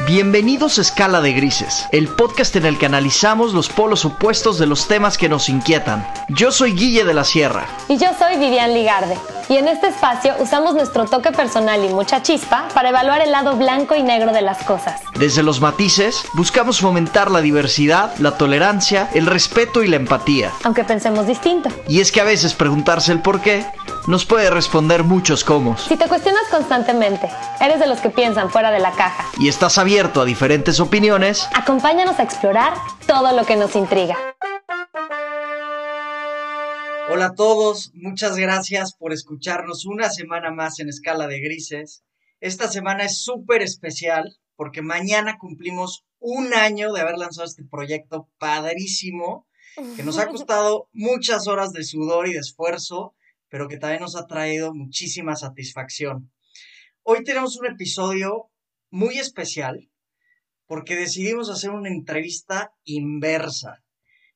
[0.00, 4.66] Bienvenidos a Escala de Grises, el podcast en el que analizamos los polos opuestos de
[4.66, 6.06] los temas que nos inquietan.
[6.28, 7.66] Yo soy Guille de la Sierra.
[7.88, 9.16] Y yo soy Vivian Ligarde.
[9.48, 13.56] Y en este espacio usamos nuestro toque personal y mucha chispa para evaluar el lado
[13.56, 15.02] blanco y negro de las cosas.
[15.18, 20.50] Desde los matices, buscamos fomentar la diversidad, la tolerancia, el respeto y la empatía.
[20.64, 21.68] Aunque pensemos distinto.
[21.88, 23.66] Y es que a veces preguntarse el por qué
[24.06, 25.76] nos puede responder muchos cómo.
[25.76, 27.30] Si te cuestionas constantemente,
[27.60, 29.24] eres de los que piensan fuera de la caja.
[29.38, 31.48] Y estás abierto a diferentes opiniones.
[31.54, 32.74] Acompáñanos a explorar
[33.06, 34.16] todo lo que nos intriga.
[37.10, 42.02] Hola a todos, muchas gracias por escucharnos una semana más en Escala de Grises.
[42.40, 48.30] Esta semana es súper especial porque mañana cumplimos un año de haber lanzado este proyecto
[48.38, 49.46] padrísimo
[49.96, 53.14] que nos ha costado muchas horas de sudor y de esfuerzo
[53.54, 56.32] pero que también nos ha traído muchísima satisfacción.
[57.04, 58.50] Hoy tenemos un episodio
[58.90, 59.88] muy especial
[60.66, 63.83] porque decidimos hacer una entrevista inversa.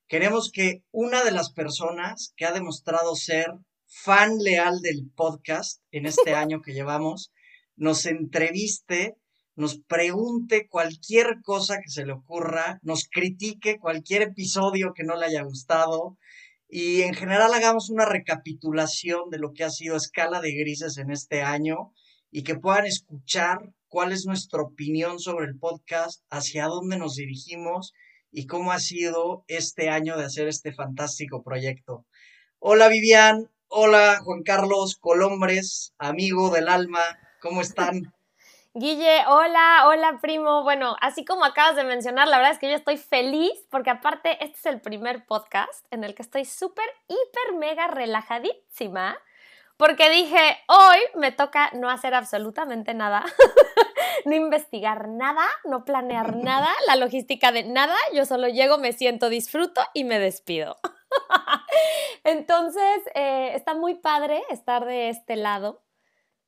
[0.08, 3.52] Queremos que una de las personas que ha demostrado ser
[3.84, 7.30] fan leal del podcast en este año que llevamos,
[7.76, 9.16] nos entreviste,
[9.54, 15.26] nos pregunte cualquier cosa que se le ocurra, nos critique cualquier episodio que no le
[15.26, 16.16] haya gustado,
[16.70, 21.10] y en general hagamos una recapitulación de lo que ha sido escala de grises en
[21.10, 21.92] este año
[22.30, 27.92] y que puedan escuchar cuál es nuestra opinión sobre el podcast, hacia dónde nos dirigimos
[28.30, 32.04] y cómo ha sido este año de hacer este fantástico proyecto.
[32.58, 37.00] Hola Vivian, hola Juan Carlos Colombres, amigo del alma,
[37.40, 38.12] ¿cómo están?
[38.74, 40.62] Guille, hola, hola primo.
[40.62, 44.44] Bueno, así como acabas de mencionar, la verdad es que yo estoy feliz porque aparte
[44.44, 49.18] este es el primer podcast en el que estoy súper, hiper, mega relajadísima
[49.78, 53.24] porque dije, hoy me toca no hacer absolutamente nada,
[54.24, 59.28] no investigar nada, no planear nada, la logística de nada, yo solo llego, me siento,
[59.28, 60.78] disfruto y me despido.
[62.24, 65.82] Entonces, eh, está muy padre estar de este lado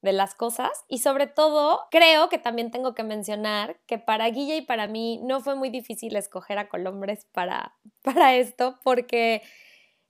[0.02, 4.56] de las cosas y sobre todo creo que también tengo que mencionar que para Guille
[4.56, 9.42] y para mí no fue muy difícil escoger a Colombres para, para esto porque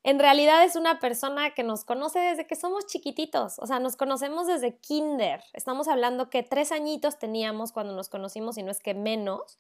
[0.03, 3.97] en realidad es una persona que nos conoce desde que somos chiquititos, o sea, nos
[3.97, 8.81] conocemos desde kinder, estamos hablando que tres añitos teníamos cuando nos conocimos y no es
[8.81, 9.59] que menos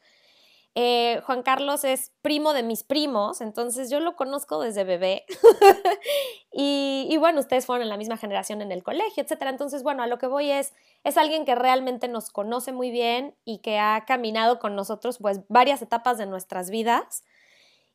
[0.77, 5.25] eh, Juan Carlos es primo de mis primos, entonces yo lo conozco desde bebé.
[6.53, 9.51] y, bueno, ustedes fueron en la misma generación en el colegio, etcétera.
[9.51, 10.72] Entonces, bueno, a lo que voy es,
[11.03, 15.41] es alguien que realmente nos conoce muy bien y que ha caminado con nosotros pues
[15.49, 17.25] varias etapas de nuestras vidas.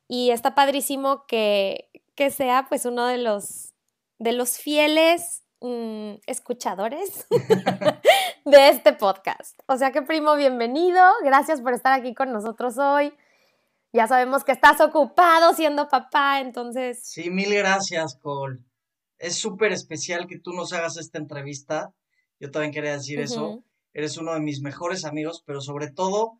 [0.08, 3.74] Y está padrísimo que, que sea pues uno de los,
[4.18, 7.26] de los fieles Mm, escuchadores
[8.44, 9.58] de este podcast.
[9.66, 11.02] O sea que primo, bienvenido.
[11.24, 13.14] Gracias por estar aquí con nosotros hoy.
[13.92, 17.00] Ya sabemos que estás ocupado siendo papá, entonces...
[17.02, 18.58] Sí, mil gracias, Cole.
[19.18, 21.94] Es súper especial que tú nos hagas esta entrevista.
[22.38, 23.64] Yo también quería decir eso.
[23.94, 26.38] Eres uno de mis mejores amigos, pero sobre todo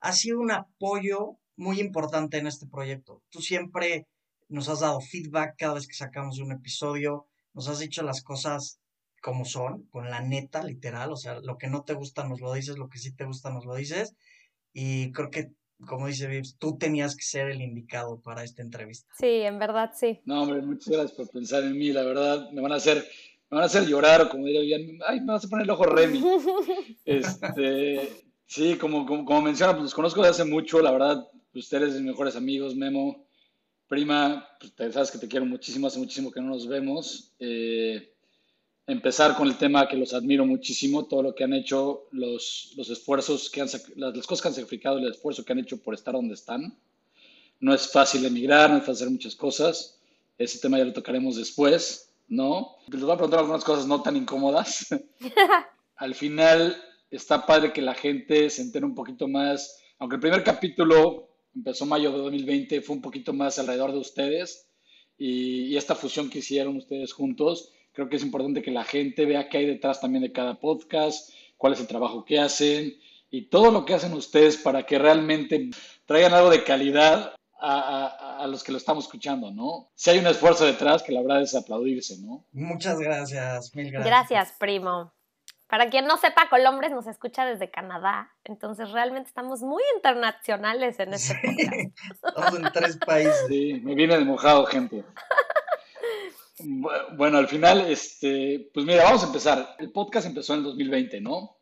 [0.00, 3.22] ha sido un apoyo muy importante en este proyecto.
[3.30, 4.06] Tú siempre
[4.48, 7.26] nos has dado feedback cada vez que sacamos un episodio
[7.58, 8.80] nos has dicho las cosas
[9.20, 12.52] como son, con la neta, literal, o sea, lo que no te gusta nos lo
[12.52, 14.14] dices, lo que sí te gusta nos lo dices,
[14.72, 15.50] y creo que,
[15.84, 19.12] como dice Vips, tú tenías que ser el indicado para esta entrevista.
[19.18, 20.20] Sí, en verdad, sí.
[20.24, 22.98] No, hombre, muchas gracias por pensar en mí, la verdad, me van a hacer,
[23.50, 25.70] me van a hacer llorar, o como diría bien, ay, me vas a poner el
[25.70, 26.22] ojo Remy.
[27.04, 28.08] este,
[28.46, 32.02] sí, como, como, como menciona, pues los conozco desde hace mucho, la verdad, ustedes mis
[32.02, 33.27] mejores amigos, Memo,
[33.88, 37.32] Prima, pues te, sabes que te quiero muchísimo, hace muchísimo que no nos vemos.
[37.38, 38.12] Eh,
[38.86, 42.90] empezar con el tema que los admiro muchísimo, todo lo que han hecho, los, los
[42.90, 45.94] esfuerzos que han, las, las, cosas que han sacrificado, el esfuerzo que han hecho por
[45.94, 46.78] estar donde están.
[47.60, 49.98] No es fácil emigrar, no es fácil hacer muchas cosas.
[50.36, 52.76] Ese tema ya lo tocaremos después, ¿no?
[52.88, 54.86] Les voy a preguntar algunas cosas no tan incómodas.
[55.96, 56.76] Al final,
[57.10, 61.86] está padre que la gente se entere un poquito más, aunque el primer capítulo empezó
[61.86, 64.68] mayo de 2020, fue un poquito más alrededor de ustedes
[65.16, 69.48] y, esta fusión que hicieron ustedes juntos, creo que es importante que la gente vea
[69.48, 72.94] qué hay detrás también de cada podcast, cuál es el trabajo que hacen
[73.30, 75.70] y todo lo que hacen ustedes para que realmente
[76.06, 79.90] traigan algo de calidad a, a, los que lo estamos escuchando, ¿no?
[79.96, 82.46] Si hay un esfuerzo detrás, que la verdad es aplaudirse, ¿no?
[82.52, 84.06] Muchas gracias, mil gracias.
[84.06, 85.12] Gracias, primo.
[85.68, 91.12] Para quien no sepa, Colombres nos escucha desde Canadá, entonces realmente estamos muy internacionales en
[91.12, 91.92] este sí,
[92.26, 93.44] Estamos en tres países.
[93.48, 95.04] Sí, me viene de mojado, gente.
[97.16, 99.76] Bueno, al final, este, pues mira, vamos a empezar.
[99.78, 101.56] El podcast empezó en el 2020, ¿no?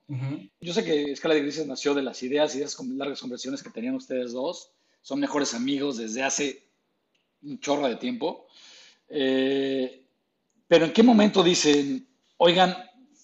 [0.61, 3.71] Yo sé que Escala de Grises nació de las ideas y esas largas conversaciones que
[3.71, 4.71] tenían ustedes dos.
[5.03, 6.69] Son mejores amigos desde hace
[7.43, 8.47] un chorro de tiempo.
[9.09, 10.05] Eh,
[10.69, 12.07] pero ¿en qué momento dicen,
[12.37, 12.77] oigan,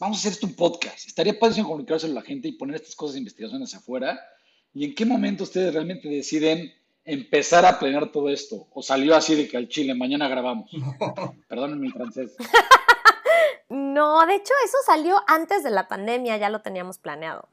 [0.03, 1.07] vamos a hacer esto un podcast?
[1.07, 4.21] Estaría padre comunicarse con la gente y poner estas cosas de investigación hacia afuera.
[4.75, 6.73] ¿Y en qué momento ustedes realmente deciden
[7.05, 8.67] empezar a planear todo esto?
[8.73, 10.73] ¿O salió así de que al Chile, mañana grabamos?
[11.49, 12.35] Perdónenme mi francés.
[13.75, 17.49] No, de hecho eso salió antes de la pandemia, ya lo teníamos planeado.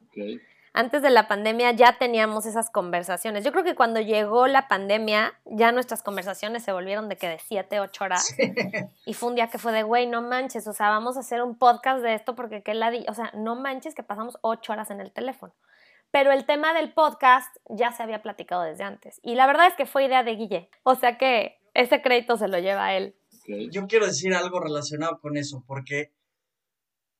[0.72, 3.44] Antes de la pandemia ya teníamos esas conversaciones.
[3.44, 7.38] Yo creo que cuando llegó la pandemia, ya nuestras conversaciones se volvieron de que de
[7.38, 8.34] 7, 8 horas.
[9.06, 11.42] Y fue un día que fue de, güey, no manches, o sea, vamos a hacer
[11.42, 14.90] un podcast de esto porque qué la O sea, no manches que pasamos 8 horas
[14.90, 15.52] en el teléfono.
[16.12, 19.20] Pero el tema del podcast ya se había platicado desde antes.
[19.22, 20.70] Y la verdad es que fue idea de Guille.
[20.82, 23.16] O sea que ese crédito se lo lleva a él.
[23.70, 26.12] Yo quiero decir algo relacionado con eso, porque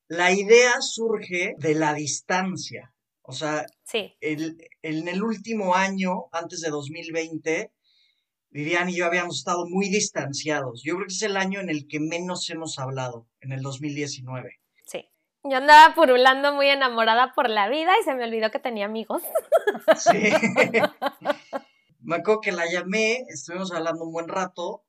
[0.09, 2.93] la idea surge de la distancia.
[3.31, 7.73] O sea, en el último año, antes de 2020,
[8.51, 10.83] Vivian y yo habíamos estado muy distanciados.
[10.85, 14.59] Yo creo que es el año en el que menos hemos hablado, en el 2019.
[14.85, 15.09] Sí.
[15.45, 19.23] Yo andaba purulando muy enamorada por la vida y se me olvidó que tenía amigos.
[19.97, 20.33] Sí.
[22.01, 24.85] me acuerdo que la llamé, estuvimos hablando un buen rato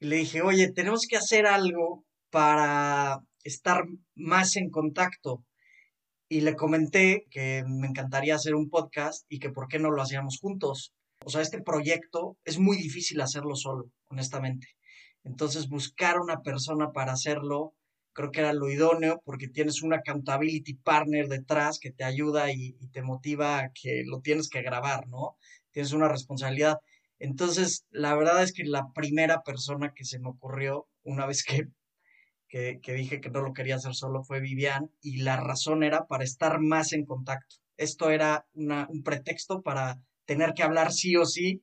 [0.00, 3.84] y le dije, oye, tenemos que hacer algo para estar
[4.14, 5.44] más en contacto.
[6.28, 10.02] Y le comenté que me encantaría hacer un podcast y que por qué no lo
[10.02, 10.92] hacíamos juntos.
[11.24, 14.68] O sea, este proyecto es muy difícil hacerlo solo, honestamente.
[15.24, 17.74] Entonces, buscar una persona para hacerlo,
[18.12, 22.74] creo que era lo idóneo porque tienes un accountability partner detrás que te ayuda y,
[22.92, 25.36] te motiva a que lo tienes que grabar, ¿no?
[25.72, 26.78] Tienes una responsabilidad.
[27.18, 31.68] Entonces, la verdad es que la primera persona que se me ocurrió, una vez que,
[32.48, 36.24] que, dije que no lo quería hacer solo, fue Vivian, y la razón era para
[36.24, 37.56] estar más en contacto.
[37.76, 41.62] Esto era un pretexto para tener que hablar sí o sí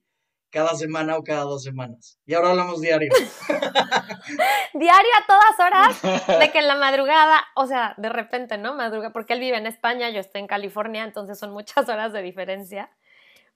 [0.51, 2.19] cada semana o cada dos semanas.
[2.27, 3.09] Y ahora hablamos diario.
[4.73, 8.75] diario a todas horas, de que en la madrugada, o sea, de repente, ¿no?
[8.75, 12.21] Madruga, porque él vive en España, yo estoy en California, entonces son muchas horas de
[12.21, 12.91] diferencia.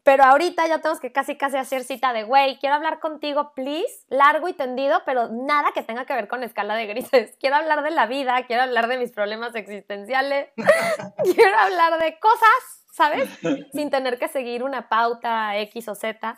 [0.08, 4.06] Pero ahorita ya tenemos que casi casi hacer cita de, güey, quiero hablar contigo, please,
[4.08, 7.36] largo y tendido, pero nada que tenga que ver con escala de grises.
[7.42, 10.48] Quiero hablar de la vida, quiero hablar de mis problemas existenciales,
[11.36, 13.30] quiero hablar de cosas, ¿sabes?
[13.74, 16.38] Sin tener que seguir una pauta X o Z.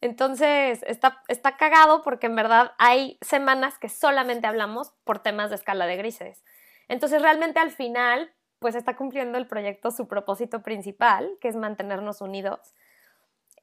[0.00, 5.54] Entonces, está, está cagado porque en verdad hay semanas que solamente hablamos por temas de
[5.54, 6.42] escala de grises.
[6.88, 12.20] Entonces, realmente al final, pues está cumpliendo el proyecto su propósito principal, que es mantenernos
[12.20, 12.74] unidos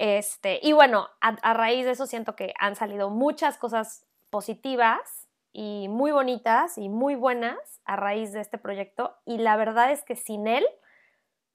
[0.03, 5.87] este, y bueno, a, raíz de eso siento que han salido muchas cosas positivas y
[5.87, 9.15] muy bonitas y muy buenas a raíz de este proyecto.
[9.23, 10.65] Y la verdad es que sin él,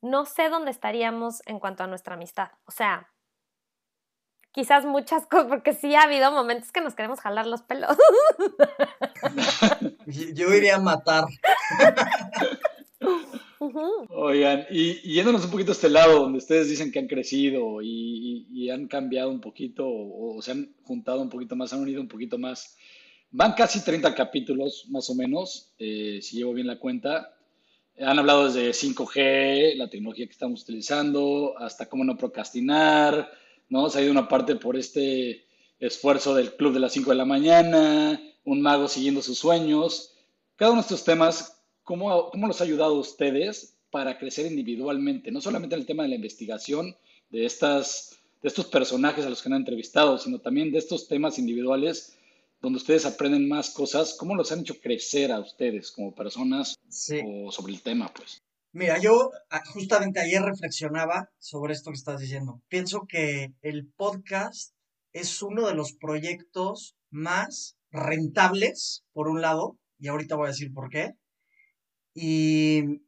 [0.00, 2.52] no sé dónde estaríamos en cuanto a nuestra amistad.
[2.64, 3.10] O sea,
[4.52, 7.98] quizás muchas cosas, porque sí ha habido momentos que nos queremos jalar los pelos.
[10.06, 11.24] Yo iría a matar.
[14.10, 18.68] Oigan, y, yéndonos un poquito a este lado, donde ustedes dicen que han crecido y,
[18.70, 22.38] han cambiado un poquito, o, se han juntado un poquito más, han unido un poquito
[22.38, 22.76] más.
[23.30, 27.34] Van casi 30 capítulos, más o menos, eh, si llevo bien la cuenta.
[28.00, 33.30] Han hablado desde 5G, la tecnología que estamos utilizando, hasta cómo no procrastinar,
[33.68, 33.90] ¿no?
[33.90, 35.46] Se ha ido una parte por este
[35.80, 40.14] esfuerzo del club de las 5 de la mañana, un mago siguiendo sus sueños.
[40.56, 41.57] Cada uno de estos temas
[41.88, 45.30] ¿Cómo, ¿Cómo los ha ayudado a ustedes para crecer individualmente?
[45.30, 46.94] No solamente en el tema de la investigación
[47.30, 51.38] de, estas, de estos personajes a los que han entrevistado, sino también de estos temas
[51.38, 52.14] individuales
[52.60, 54.14] donde ustedes aprenden más cosas.
[54.18, 56.74] ¿Cómo los han hecho crecer a ustedes como personas
[57.24, 58.42] o sobre el tema, pues?
[58.72, 62.60] Mira, yo ah, justamente ayer reflexionaba sobre esto que estás diciendo.
[62.68, 64.74] Pienso que el podcast
[65.14, 70.70] es uno de los proyectos más rentables, por un lado, y ahorita voy a decir
[70.74, 71.14] por qué,
[72.20, 73.00] y,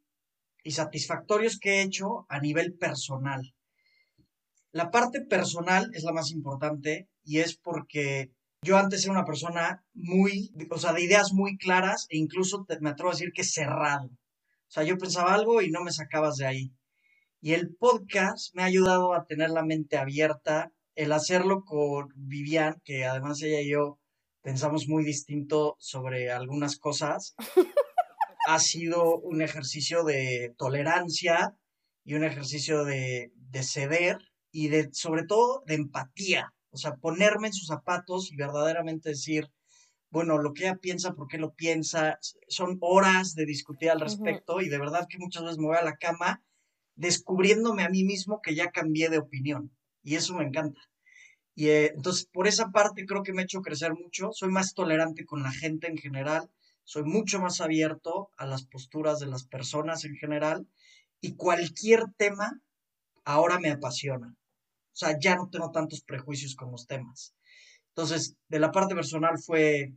[0.69, 3.53] satisfactorios que he hecho a nivel personal.
[4.71, 9.83] La parte personal es la más importante y es porque yo antes era una persona
[9.93, 14.05] muy, o sea, de ideas muy claras e incluso me atrevo a decir que cerrado.
[14.05, 16.73] O sea, yo pensaba algo y no me sacabas de ahí.
[17.41, 22.79] Y el podcast me ha ayudado a tener la mente abierta, el hacerlo con Vivian,
[22.85, 23.99] que además ella y yo
[24.41, 27.35] pensamos muy distinto sobre algunas cosas.
[28.47, 31.55] ha sido un ejercicio de tolerancia
[32.03, 33.31] y un ejercicio de,
[33.61, 34.17] ceder
[34.51, 36.53] y de, sobre todo, de empatía.
[36.71, 39.51] O sea, ponerme en sus zapatos y verdaderamente decir,
[40.09, 42.17] bueno, lo que ella piensa, por qué lo piensa,
[42.47, 45.83] son horas de discutir al respecto y de verdad que muchas veces me voy a
[45.83, 46.43] la cama
[46.95, 49.71] descubriéndome a mí mismo que ya cambié de opinión
[50.03, 50.81] y eso me encanta.
[51.55, 54.73] Y eh, entonces, por esa parte creo que me ha hecho crecer mucho, soy más
[54.73, 56.49] tolerante con la gente en general,
[56.91, 60.67] soy mucho más abierto a las posturas de las personas en general
[61.21, 62.59] y cualquier tema
[63.23, 64.27] ahora me apasiona.
[64.27, 67.33] O sea, ya no tengo tantos prejuicios con los temas.
[67.91, 69.93] Entonces, de la parte personal fue,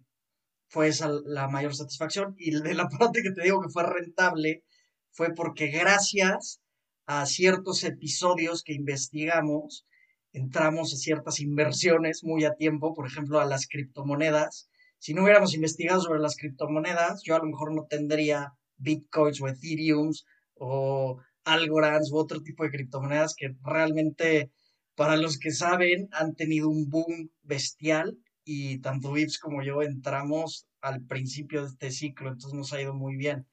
[0.69, 4.63] fue esa la mayor satisfacción y de la parte que te digo que fue rentable
[5.11, 6.61] fue porque gracias
[7.07, 9.85] a ciertos episodios que investigamos,
[10.33, 14.69] entramos a ciertas inversiones muy a tiempo, por ejemplo, a las criptomonedas.
[15.04, 19.49] Si no hubiéramos investigado sobre las criptomonedas, yo a lo mejor no tendría bitcoins o
[19.49, 24.50] ethereums o algorands u otro tipo de criptomonedas que realmente
[24.94, 30.68] para los que saben, han tenido un boom bestial y tanto Vips como yo entramos
[30.80, 33.46] al principio de este ciclo, entonces nos ha ido muy bien.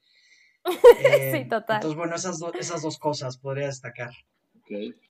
[0.65, 1.75] sí, eh, total.
[1.75, 4.13] Entonces, bueno, esas, esas dos cosas podría destacar.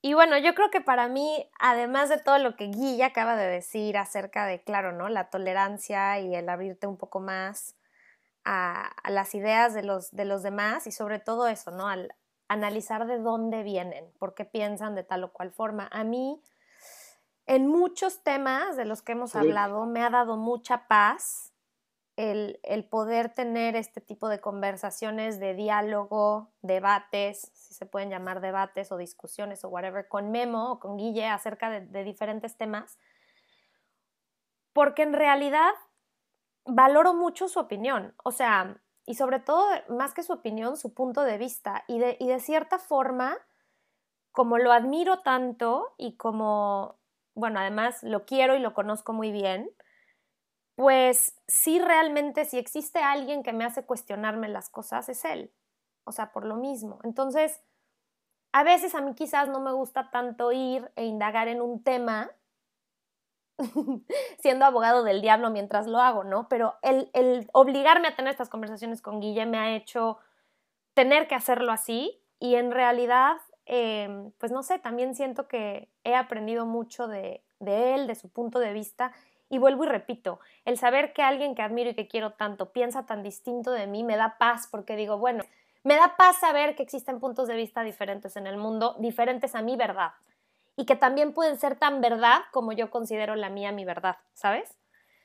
[0.01, 3.47] Y bueno, yo creo que para mí, además de todo lo que Guilla acaba de
[3.47, 5.09] decir acerca de, claro, ¿no?
[5.09, 7.75] La tolerancia y el abrirte un poco más
[8.43, 11.87] a, a las ideas de los, de los demás y sobre todo eso, ¿no?
[11.87, 12.13] Al,
[12.51, 15.87] analizar de dónde vienen, por qué piensan de tal o cual forma.
[15.89, 16.41] A mí,
[17.45, 21.50] en muchos temas de los que hemos hablado, me ha dado mucha paz
[22.15, 28.91] el, poder tener este tipo de conversaciones, de diálogo, debates, si se pueden llamar debates
[28.91, 32.99] o discusiones o whatever, con Memo o con Guille acerca de, de diferentes temas,
[34.73, 35.71] porque en realidad
[36.65, 38.13] valoro mucho su opinión.
[38.23, 41.83] O sea, y sobre todo, más que su opinión, su punto de vista.
[41.87, 43.37] Y de, y de cierta forma,
[44.31, 46.99] como lo admiro tanto y como,
[47.33, 49.69] bueno, además lo quiero y lo conozco muy bien,
[50.81, 55.53] pues sí realmente si existe alguien que me hace cuestionarme las cosas es él.
[56.05, 56.97] O sea, por lo mismo.
[57.03, 57.61] Entonces,
[58.51, 62.31] a veces a mí quizás no me gusta tanto ir e indagar en un tema
[64.39, 66.49] siendo abogado del diablo mientras lo hago, ¿no?
[66.49, 70.17] Pero el, obligarme a tener estas conversaciones con Guille me ha hecho
[70.95, 76.15] tener que hacerlo así y en realidad, em, pues no sé, también siento que he
[76.15, 79.11] aprendido mucho de, de él, de su punto de vista
[79.51, 83.05] y vuelvo y repito, el saber que alguien que admiro y que quiero tanto piensa
[83.05, 85.43] tan distinto de mí me da paz porque digo, bueno,
[85.83, 89.61] me da paz saber que existen puntos de vista diferentes en el mundo, diferentes a
[89.61, 90.13] mi verdad
[90.77, 94.77] y que también pueden ser tan verdad como yo considero la mía mi verdad, ¿sabes?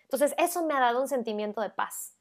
[0.03, 2.16] Entonces eso me ha dado un sentimiento de paz.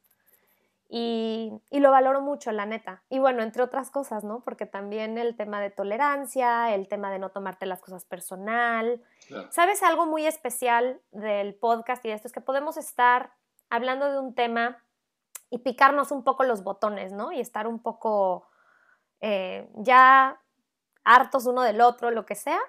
[0.88, 3.04] Y, lo valoro mucho, la neta.
[3.10, 4.44] Y bueno, entre otras cosas, ¿no?
[4.44, 9.04] Porque también el tema de tolerancia, el tema de no tomarte las cosas personal.
[9.50, 12.28] ¿Sabes algo muy especial del podcast y de esto?
[12.28, 13.34] Es que podemos estar
[13.70, 14.84] hablando de un tema
[15.50, 17.32] y picarnos un poco los botones, ¿no?
[17.32, 18.48] Y estar un poco
[19.22, 20.40] eh, ya
[21.04, 22.60] hartos uno del otro, lo que sea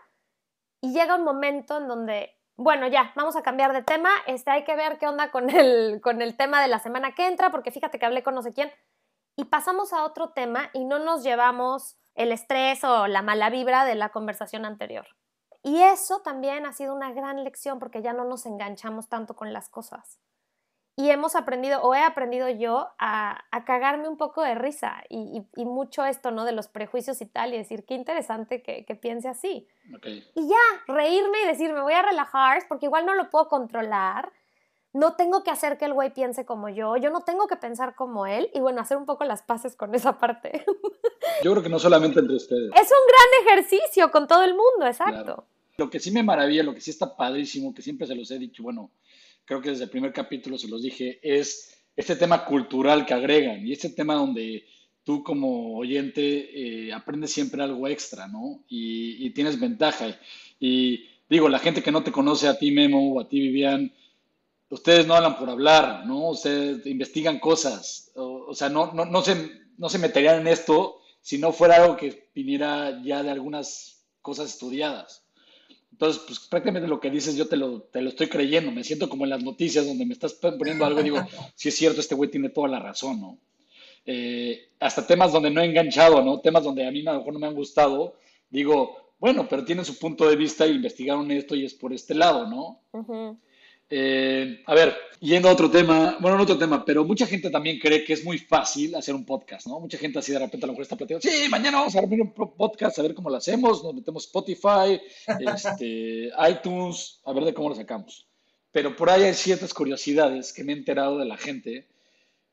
[0.81, 4.65] y llega un momento en donde, bueno, ya, vamos a cambiar de tema, este, hay
[4.65, 7.71] que ver qué onda con el, con el tema de la semana que entra, porque
[7.71, 8.71] fíjate que hablé con no sé quién,
[9.37, 13.85] y pasamos a otro tema y no nos llevamos el estrés o la mala vibra
[13.85, 15.07] de la conversación anterior.
[15.63, 19.53] Y eso también ha sido una gran lección porque ya no nos enganchamos tanto con
[19.53, 20.21] las cosas
[20.99, 26.07] y hemos aprendido, o he aprendido yo, a, cagarme un poco de risa y, mucho
[26.07, 26.47] esto, ¿no?
[26.47, 29.69] De los prejuicios y tal, y decir, qué interesante que, piense así.
[30.35, 34.33] Y ya, reírme y decir, me voy a relajar, porque igual no lo puedo controlar,
[34.95, 37.95] no tengo que hacer que el güey piense como yo, yo no tengo que pensar
[37.95, 40.65] como él, y bueno, hacer un poco las paces con esa parte.
[41.43, 42.71] Yo creo que no solamente entre ustedes.
[42.73, 45.45] Es un gran ejercicio con todo el mundo, exacto.
[45.77, 48.39] Lo que sí me maravilla, lo que sí está padrísimo, que siempre se los he
[48.39, 48.91] dicho, bueno,
[49.47, 53.67] creo que desde el primer capítulo se los dije, es este tema cultural que agregan
[53.67, 54.67] y este tema donde
[55.03, 58.65] tú como oyente eh, aprendes siempre algo extra, ¿no?
[58.69, 60.19] Y, tienes ventaja.
[60.59, 63.95] Y digo, la gente que no te conoce a ti, Memo, o a ti, Vivian,
[64.69, 66.31] ustedes no hablan por hablar, ¿no?
[66.31, 68.11] Ustedes investigan cosas.
[68.17, 69.49] O, sea, no, no, no, se,
[69.79, 74.51] no se meterían en esto si no fuera algo que viniera ya de algunas cosas
[74.51, 75.26] estudiadas.
[75.97, 78.71] Entonces, pues prácticamente lo que dices yo te lo, te lo estoy creyendo.
[78.71, 81.17] Me siento como en las noticias donde me estás poniendo algo y digo,
[81.55, 83.39] si es cierto, este güey tiene toda la razón, ¿no?
[84.05, 86.41] Eh, hasta temas donde no he enganchado, ¿no?
[86.41, 88.19] Temas donde a mí a lo mejor no me han gustado,
[88.51, 92.15] digo, bueno, pero tienen su punto de vista y investigaron esto y es por este
[92.15, 92.83] lado, ¿no?
[93.89, 97.79] Eh, a ver, yendo a otro tema, bueno, no otro tema, pero mucha gente también
[97.79, 99.79] cree que es muy fácil hacer un podcast, ¿no?
[99.79, 102.21] Mucha gente así de repente a lo mejor está platicando, sí, mañana vamos a abrir
[102.21, 105.01] un podcast, a ver cómo lo hacemos, nos metemos Spotify,
[105.55, 108.27] este, iTunes, a ver de cómo lo sacamos.
[108.73, 111.87] pero por ahí hay ciertas curiosidades que me he enterado de la gente,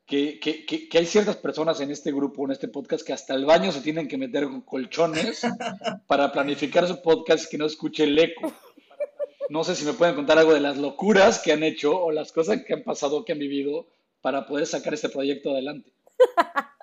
[0.06, 3.46] que, que, que, hay ciertas personas en este grupo, en este podcast, que hasta el
[3.46, 5.42] baño se tienen que meter con colchones
[6.06, 8.52] para planificar su podcast y que no escuche el eco.
[9.48, 12.32] No sé si me pueden contar algo de las locuras que han hecho o las
[12.32, 13.86] cosas que han pasado, que han vivido
[14.20, 15.92] para poder sacar este proyecto adelante.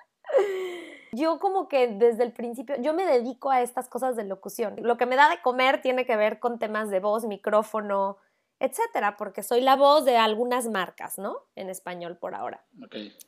[1.14, 4.76] Yo como que desde el principio, yo me dedico a estas cosas de locución.
[4.78, 8.16] Lo que me da de comer tiene que ver con temas de voz, micrófono,
[8.58, 11.36] etcétera, porque soy la voz de algunas marcas, ¿no?
[11.54, 12.64] En español por ahora.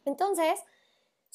[0.06, 0.60] Entonces,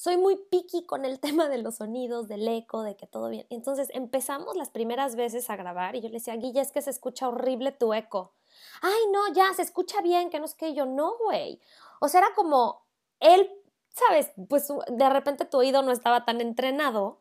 [0.00, 3.46] soy muy picky con el tema de los sonidos, del eco, de que todo bien.
[3.50, 6.88] Entonces, empezamos las primeras veces a grabar y yo le decía, Guilla, es que se
[6.88, 8.32] escucha horrible tu eco.
[8.80, 11.60] Ay, no, ya, se escucha bien, que no es que yo, no, güey.
[12.00, 12.86] O sea, era como
[13.20, 13.50] él,
[13.90, 14.32] ¿sabes?
[14.48, 17.20] Pues de repente tu oído no estaba tan entrenado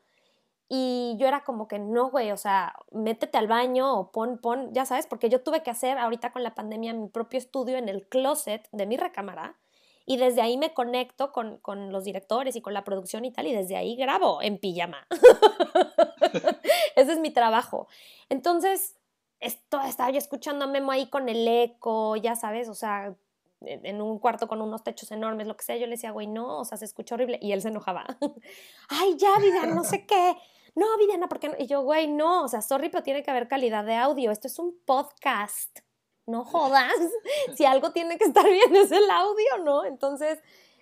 [0.70, 4.74] y yo era como que no, güey, o sea, métete al baño o pon, pon,
[4.74, 7.90] ya sabes, porque yo tuve que hacer ahorita con la pandemia mi propio estudio en
[7.90, 9.58] el closet de mi recámara
[10.10, 13.46] y desde ahí me conecto con, con los directores y con la producción y tal
[13.46, 15.06] y desde ahí grabo en pijama.
[16.96, 17.88] Ese es mi trabajo.
[18.28, 18.98] Entonces,
[19.40, 23.16] esto, estaba yo escuchando a Memo ahí con el eco, ya sabes, o sea,
[23.62, 26.58] en un cuarto con unos techos enormes, lo que sea, yo le decía, güey, no,
[26.58, 27.38] o sea, se escucha horrible.
[27.40, 28.08] Y él se enojaba.
[28.90, 30.36] Ay, ya, vida, no sé qué
[30.76, 31.56] no, Viviana, ¿por qué no?
[31.58, 34.32] Y yo, güey, no, o sea, sorry, pero tiene que haber calidad de audio.
[34.32, 35.80] Esto es un podcast.
[36.30, 36.94] No jodas.
[37.56, 39.86] si algo tiene que estar bien es el audio, ¿no?
[39.86, 40.40] Entonces,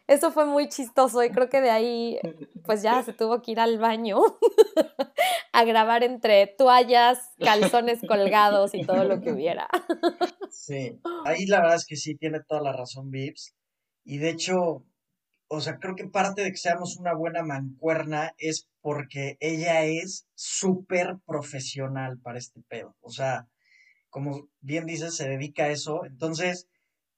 [0.08, 2.18] eso fue muy chistoso y creo que de ahí,
[2.64, 4.20] pues ya se tuvo que ir al baño
[5.52, 9.68] a grabar entre toallas, calzones colgados y todo lo que hubiera.
[10.50, 13.54] sí, ahí la verdad es que sí, tiene toda la razón, Vips.
[14.06, 14.86] Y de hecho,
[15.50, 20.26] o sea, creo que parte de que seamos una buena mancuerna es porque ella es
[20.36, 22.96] súper profesional para este pedo.
[23.02, 23.48] O sea,
[24.10, 26.06] como bien dices, se dedica a eso.
[26.06, 26.68] Entonces,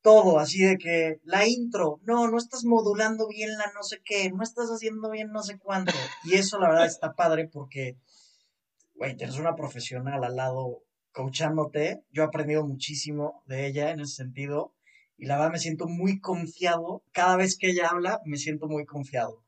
[0.02, 4.32] todo así de que la intro, no, no estás modulando bien la no sé qué,
[4.32, 5.94] no estás haciendo bien no sé cuánto.
[6.24, 7.98] Y eso la verdad está padre porque,
[8.96, 12.04] güey, tienes una profesional al lado coachándote.
[12.12, 14.74] Yo he aprendido muchísimo de ella en ese sentido
[15.18, 17.04] y la verdad me siento muy confiado.
[17.12, 19.44] Cada vez que ella habla, me siento muy confiado.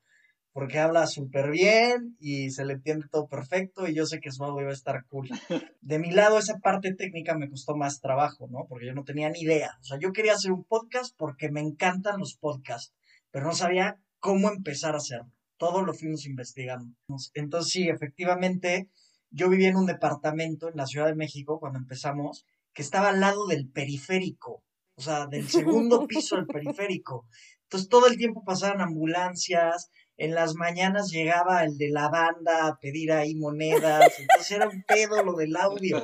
[0.53, 4.43] Porque habla súper bien y se le entiende todo perfecto y yo sé que su
[4.43, 5.29] audio va a estar cool.
[5.81, 8.65] De mi lado, esa parte técnica me costó más trabajo, ¿no?
[8.67, 9.77] Porque yo no tenía ni idea.
[9.79, 12.93] O sea, yo quería hacer un podcast porque me encantan los podcasts,
[13.31, 15.31] pero no sabía cómo empezar a hacerlo.
[15.57, 16.93] Todo lo fuimos investigando.
[17.33, 18.89] Entonces, sí, efectivamente,
[19.29, 23.19] yo vivía en un departamento en la Ciudad de México cuando empezamos que estaba al
[23.19, 24.63] lado del periférico
[24.95, 27.25] o sea, del segundo piso al periférico.
[27.63, 32.79] Entonces todo el tiempo pasaban ambulancias, en las mañanas llegaba el de la banda a
[32.79, 36.03] pedir ahí monedas, entonces era un pedo lo del audio.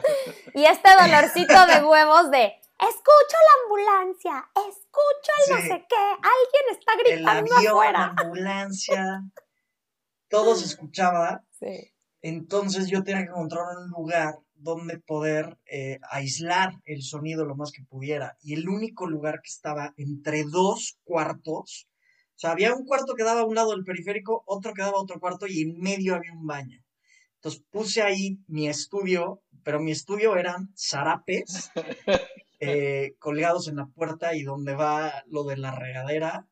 [0.53, 6.65] Y este dolorcito de huevos de, escucho la ambulancia, escucho el no sé qué, alguien
[6.71, 7.99] está gritando el avión, afuera.
[7.99, 9.21] La ambulancia,
[10.29, 11.43] todo se escuchaba.
[11.51, 11.93] Sí.
[12.21, 17.71] Entonces yo tenía que encontrar un lugar donde poder eh, aislar el sonido lo más
[17.71, 18.37] que pudiera.
[18.41, 21.87] Y el único lugar que estaba entre dos cuartos,
[22.37, 24.99] o sea, había un cuarto que daba a un lado del periférico, otro que daba
[24.99, 26.85] a otro cuarto y en medio había un baño.
[27.35, 31.71] Entonces puse ahí mi estudio, pero mi estudio eran zarapes
[32.59, 36.47] eh, colgados en la puerta y donde va lo de la regadera,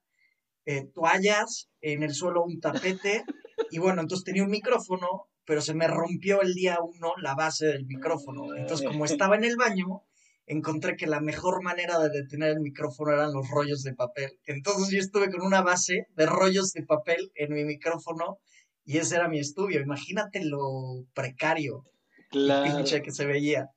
[0.66, 3.24] eh, toallas, en el suelo un tapete.
[3.70, 7.68] Y bueno, entonces tenía un micrófono pero se me rompió el día uno la base
[7.68, 8.56] del micrófono.
[8.56, 10.02] Entonces, como estaba en el baño,
[10.48, 14.40] encontré que la mejor manera de detener el micrófono eran los rollos de papel.
[14.46, 18.40] Entonces yo estuve con una base de rollos de papel en mi micrófono
[18.84, 19.82] y ese era mi estudio.
[19.82, 21.86] Imagínate lo precario
[22.30, 22.76] claro.
[22.76, 23.72] pinche que se veía.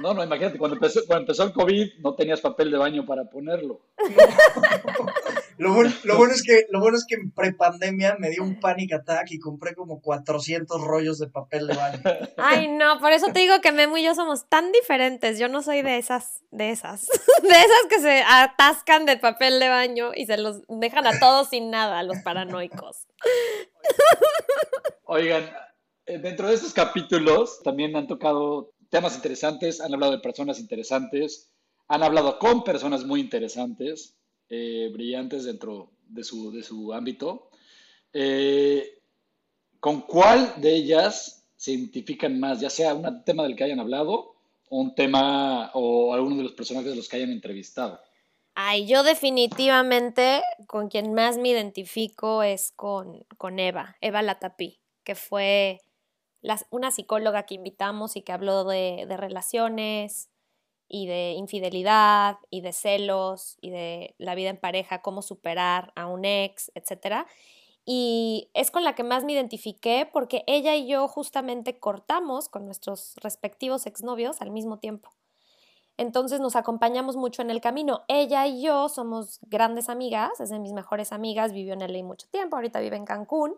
[0.00, 3.24] No, no, imagínate, cuando empezó, cuando empezó el COVID no tenías papel de baño para
[3.28, 3.80] ponerlo.
[5.56, 8.58] Lo bueno, lo bueno, es que, lo bueno es que en prepandemia me dio un
[8.58, 12.00] panic attack y compré como 400 rollos de papel de baño.
[12.36, 15.38] Ay, no, por eso te digo que Memo y yo somos tan diferentes.
[15.38, 17.06] Yo no soy de esas, de esas,
[17.42, 21.50] de esas que se atascan de papel de baño y se los dejan a todos
[21.50, 23.06] sin nada, los paranoicos.
[25.04, 25.50] Oigan,
[26.06, 31.50] eh, dentro de estos capítulos también han tocado temas interesantes, han hablado de personas interesantes,
[31.88, 34.16] han hablado con personas muy interesantes.
[34.56, 37.50] Eh, brillantes dentro de su, de su ámbito.
[38.12, 39.02] Eh,
[39.80, 44.36] ¿Con cuál de ellas se identifican más, ya sea un tema del que hayan hablado
[44.70, 48.00] un tema o alguno de los personajes de los que hayan entrevistado?
[48.54, 55.16] Ay, yo definitivamente con quien más me identifico es con, con Eva, Eva Latapí, que
[55.16, 55.80] fue
[56.70, 60.30] una psicóloga que invitamos y que habló de, de relaciones,
[60.94, 66.06] y de infidelidad y de celos y de la vida en pareja, cómo superar a
[66.06, 67.26] un ex, etcétera.
[67.84, 72.64] Y es con la que más me identifiqué porque ella y yo justamente cortamos con
[72.64, 75.10] nuestros respectivos exnovios al mismo tiempo.
[75.96, 78.04] Entonces nos acompañamos mucho en el camino.
[78.06, 82.28] Ella y yo somos grandes amigas, es de mis mejores amigas, vivió en LA mucho
[82.28, 83.56] tiempo, ahorita vive en Cancún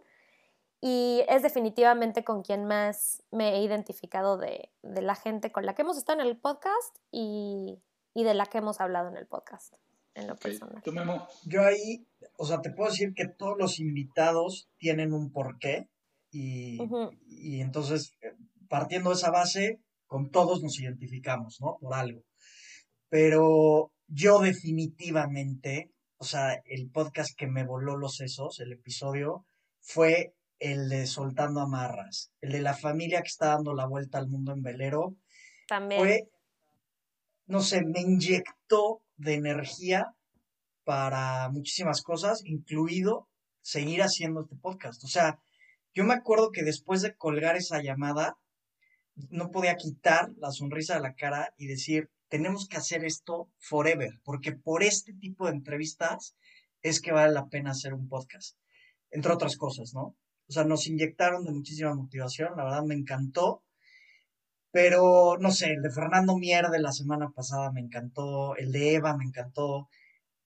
[0.80, 5.82] y es definitivamente con quien más me he identificado de, la gente con la que
[5.82, 7.82] hemos estado en el podcast y,
[8.14, 9.74] de la que hemos hablado en el podcast,
[10.14, 10.82] en lo personal.
[11.44, 12.06] Yo ahí,
[12.38, 15.88] o sea, te puedo decir que todos los invitados tienen un porqué
[16.30, 16.78] y,
[17.26, 18.34] y entonces, eh,
[18.68, 21.78] partiendo de esa base, con todos nos identificamos, ¿no?
[21.80, 22.22] Por algo.
[23.08, 29.46] Pero yo definitivamente, o sea, el podcast que me voló los sesos, el episodio,
[29.80, 34.29] fue el de Soltando Amarras, el de la familia que está dando la vuelta al
[34.29, 35.16] mundo en velero.
[35.69, 36.01] También.
[36.01, 36.29] Fue,
[37.47, 40.14] no sé, me inyectó de energía
[40.85, 43.29] para muchísimas cosas, incluido
[43.61, 45.03] seguir haciendo este podcast.
[45.05, 45.40] O sea,
[45.95, 48.37] yo me acuerdo que después de colgar esa llamada,
[49.31, 54.21] no podía quitar la sonrisa de la cara y decir, tenemos que hacer esto forever,
[54.23, 56.37] porque por este tipo de entrevistas
[56.83, 58.57] es que vale la pena hacer un podcast,
[59.11, 60.16] entre otras cosas, ¿no?
[60.48, 63.62] O sea, nos inyectaron de muchísima motivación, la verdad me encantó,
[64.70, 68.94] pero no sé, el de Fernando Mier de la semana pasada me encantó, el de
[68.94, 69.88] Eva me encantó,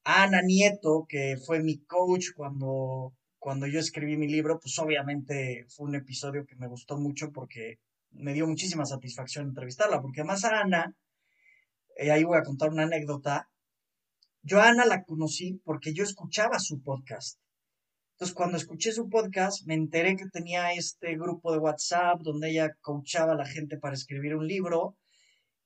[0.04, 5.88] Ana Nieto, que fue mi coach cuando, cuando yo escribí mi libro, pues obviamente fue
[5.88, 7.78] un episodio que me gustó mucho porque
[8.12, 10.96] me dio muchísima satisfacción entrevistarla, porque además a Ana,
[11.96, 13.50] eh, ahí voy a contar una anécdota,
[14.42, 17.38] yo a Ana la conocí porque yo escuchaba su podcast.
[18.20, 22.76] Entonces, cuando escuché su podcast, me enteré que tenía este grupo de WhatsApp donde ella
[22.82, 24.98] coachaba a la gente para escribir un libro.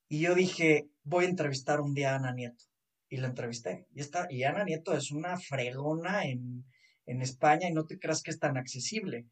[0.08, 2.62] Y yo dije, voy a entrevistar un día a Ana Nieto.
[3.08, 3.88] Y la entrevisté.
[3.92, 6.64] Y, está, y Ana Nieto es una fregona en,
[7.06, 9.26] en España y no te creas que es tan accesible.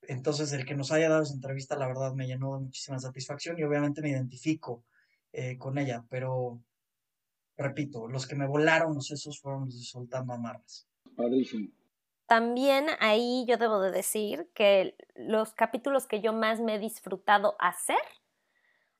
[0.00, 3.58] Entonces, el que nos haya dado esa entrevista, la verdad, me llenó de muchísima satisfacción
[3.58, 4.86] y obviamente me identifico
[5.32, 6.62] eh, con ella, pero
[7.58, 10.88] repito, los que me volaron los sesos fueron los de Soltando Amarras.
[11.14, 11.68] Padrísimo.
[12.26, 17.56] También ahí yo debo de decir que los capítulos que yo más me he disfrutado
[17.58, 17.98] hacer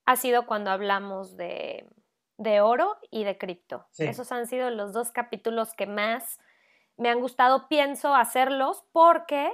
[0.04, 1.88] ha sido cuando hablamos de,
[2.36, 3.86] de oro y de cripto.
[3.98, 6.38] Esos han sido los dos capítulos que más
[6.96, 7.68] me han gustado.
[7.68, 9.52] Pienso hacerlos porque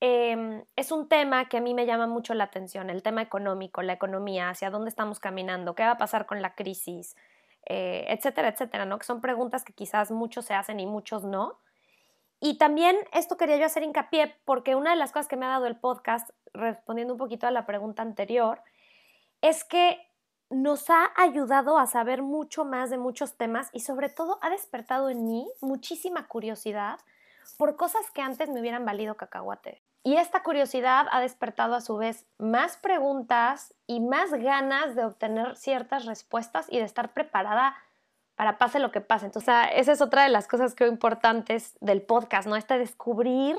[0.00, 3.82] Em, es un tema que a mí me llama mucho la atención, el tema económico,
[3.82, 7.16] la economía, hacia dónde estamos caminando, qué va a pasar con la crisis,
[7.66, 8.98] eh, etcétera, etcétera, ¿no?
[8.98, 11.58] Que son preguntas que quizás muchos se hacen y muchos no.
[12.40, 15.50] Y también esto quería yo hacer hincapié porque una de las cosas que me ha
[15.50, 18.62] dado el podcast, respondiendo un poquito a la pregunta anterior,
[19.42, 19.98] es que
[20.48, 25.10] nos ha ayudado a saber mucho más de muchos temas y sobre todo ha despertado
[25.10, 26.98] en mí muchísima curiosidad
[27.56, 29.82] por cosas que antes me hubieran valido cacahuate.
[30.02, 35.56] Y esta curiosidad ha despertado a su vez más preguntas y más ganas de obtener
[35.56, 37.76] ciertas respuestas y de estar preparada
[38.40, 39.26] para pase lo que pase.
[39.26, 42.56] Entonces, esa es otra de las cosas que importantes del podcast, ¿no?
[42.56, 43.58] Este descubrir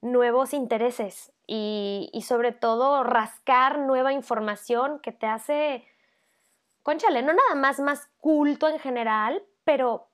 [0.00, 5.86] nuevos intereses y, y sobre todo rascar nueva información que te hace,
[6.82, 10.08] conchale, no nada más más culto en general, pero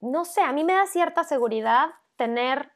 [0.00, 2.72] no sé, a mí me da cierta seguridad tener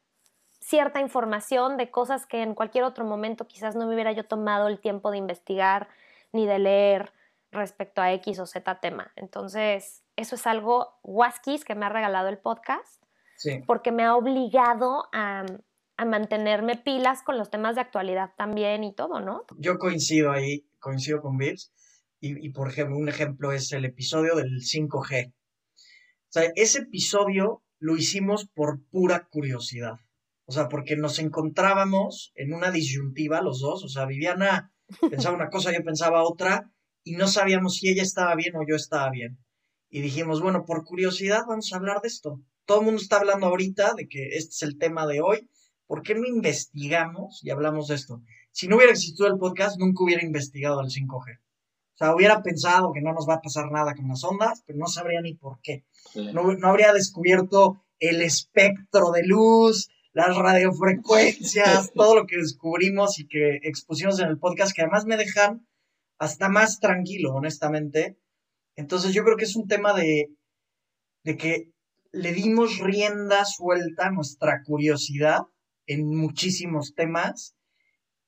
[0.61, 4.69] cierta información de cosas que en cualquier otro momento quizás no me hubiera yo tomado
[4.69, 5.89] el tiempo de investigar
[6.31, 7.13] ni de leer
[7.51, 9.11] respecto a X o Z tema.
[9.17, 13.03] Entonces, eso es algo Waskis que me ha regalado el podcast,
[13.67, 15.45] porque me ha obligado a,
[16.05, 19.45] mantenerme pilas con los temas de actualidad también y todo, ¿no?
[19.57, 21.73] Yo coincido ahí, coincido con Vips,
[22.21, 25.33] y, y por ejemplo, un ejemplo es el episodio del 5G.
[25.33, 25.33] O
[26.29, 29.97] sea, ese episodio lo hicimos por pura curiosidad.
[30.47, 33.85] O sea, porque nos encontrábamos en una disyuntiva los dos.
[33.85, 34.73] O sea, Viviana
[35.11, 36.71] pensaba una cosa, yo pensaba otra,
[37.05, 39.39] y no sabíamos si ella estaba bien o yo estaba bien.
[39.89, 42.41] Y dijimos, bueno, por curiosidad vamos a hablar de esto.
[42.65, 45.49] Todo el mundo está hablando ahorita de que este es el tema de hoy.
[45.87, 48.23] ¿Por qué no investigamos y hablamos de esto?
[48.51, 51.39] Si no hubiera existido el podcast, nunca hubiera investigado el 5G.
[51.39, 54.79] O sea, hubiera pensado que no nos va a pasar nada con las ondas, pero
[54.79, 55.85] no sabría ni por qué.
[56.15, 63.29] No, no habría descubierto el espectro de luz, las radiofrecuencias, todo lo que descubrimos y
[63.29, 65.67] que expusimos en el podcast, que además me dejan
[66.19, 68.19] hasta más tranquilo, honestamente.
[68.77, 70.29] Entonces yo creo que es un tema de,
[71.25, 71.71] de que
[72.13, 75.41] le dimos rienda suelta a nuestra curiosidad
[75.87, 77.57] en muchísimos temas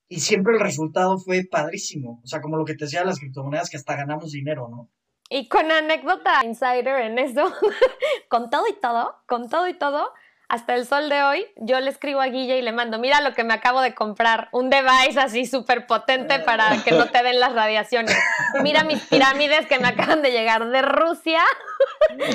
[0.09, 2.21] y siempre el resultado fue padrísimo.
[2.25, 4.91] O sea, como lo que te decía de las criptomonedas, que hasta ganamos dinero, ¿no?
[5.31, 7.53] Y con anécdota insider en eso,
[8.29, 10.11] con todo y todo, con todo y todo,
[10.49, 13.35] hasta el sol de hoy, yo le escribo a Guille y le mando, mira lo
[13.35, 17.39] que me acabo de comprar, un device así súper potente para que no te den
[17.39, 18.17] las radiaciones.
[18.63, 21.43] Mira mis pirámides que me acaban de llegar de Rusia,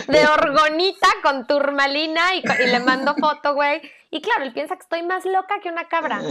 [0.08, 3.82] de orgonita con turmalina y, y le mando foto, güey.
[4.12, 6.22] Y claro, él piensa que estoy más loca que una cabra.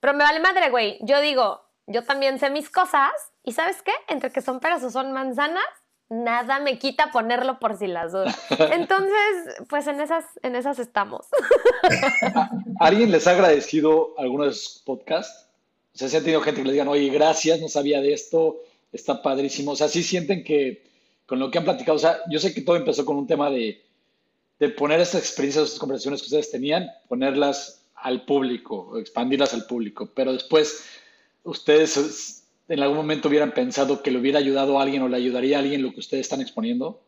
[0.00, 0.98] Pero me vale madre, güey.
[1.02, 3.12] Yo digo, yo también sé mis cosas
[3.42, 3.92] y ¿sabes qué?
[4.08, 5.64] Entre que son peras o son manzanas,
[6.08, 8.36] nada me quita ponerlo por si las dudas.
[8.72, 11.26] Entonces, pues en esas, en esas estamos.
[12.80, 15.48] ¿Alguien les ha agradecido alguno de sus podcasts?
[15.94, 18.62] O sea, si han tenido gente que les digan, oye, gracias, no sabía de esto,
[18.92, 19.72] está padrísimo.
[19.72, 20.86] O sea, sí sienten que
[21.26, 23.50] con lo que han platicado, o sea, yo sé que todo empezó con un tema
[23.50, 23.82] de,
[24.58, 30.10] de poner estas experiencias, estas conversaciones que ustedes tenían, ponerlas al público, expandirlas al público,
[30.14, 30.84] pero después
[31.42, 35.56] ustedes en algún momento hubieran pensado que le hubiera ayudado a alguien o le ayudaría
[35.56, 37.02] a alguien lo que ustedes están exponiendo?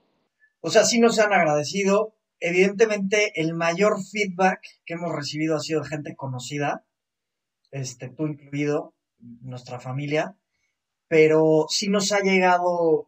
[0.61, 2.15] O sea, sí nos han agradecido.
[2.39, 6.85] Evidentemente, el mayor feedback que hemos recibido ha sido de gente conocida,
[7.71, 8.95] este, tú incluido,
[9.43, 10.37] nuestra familia,
[11.07, 13.07] pero sí nos ha llegado,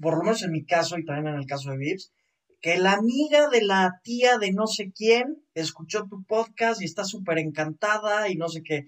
[0.00, 2.12] por lo menos en mi caso y también en el caso de Vips,
[2.60, 7.04] que la amiga de la tía de no sé quién escuchó tu podcast y está
[7.04, 8.86] súper encantada y no sé qué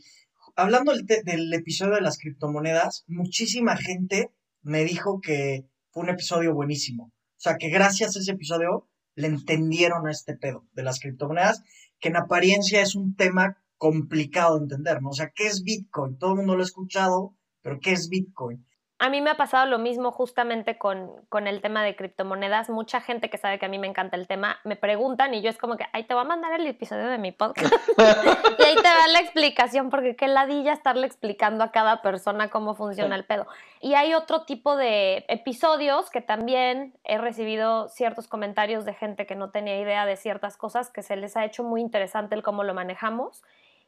[0.56, 7.04] hablando del, episodio de las criptomonedas, muchísima gente me dijo que fue un episodio buenísimo.
[7.04, 11.62] O sea, que gracias a ese episodio le entendieron a este pedo de las criptomonedas,
[12.00, 15.10] que en apariencia es un tema complicado de entender, ¿no?
[15.10, 16.18] O sea, ¿qué es Bitcoin?
[16.18, 18.66] Todo el mundo lo ha escuchado, pero ¿qué es Bitcoin?
[18.98, 22.70] A mí me ha pasado lo mismo justamente con, con, el tema de criptomonedas.
[22.70, 25.50] Mucha gente que sabe que a mí me encanta el tema me preguntan y yo
[25.50, 27.74] es como que, ahí te voy a mandar el episodio de mi podcast.
[28.58, 32.74] y ahí te da la explicación porque qué ladilla estarle explicando a cada persona cómo
[32.74, 33.46] funciona el pedo.
[33.82, 39.34] Y hay otro tipo de episodios que también he recibido ciertos comentarios de gente que
[39.34, 42.64] no tenía idea de ciertas cosas que se les ha hecho muy interesante el cómo
[42.64, 43.42] lo manejamos.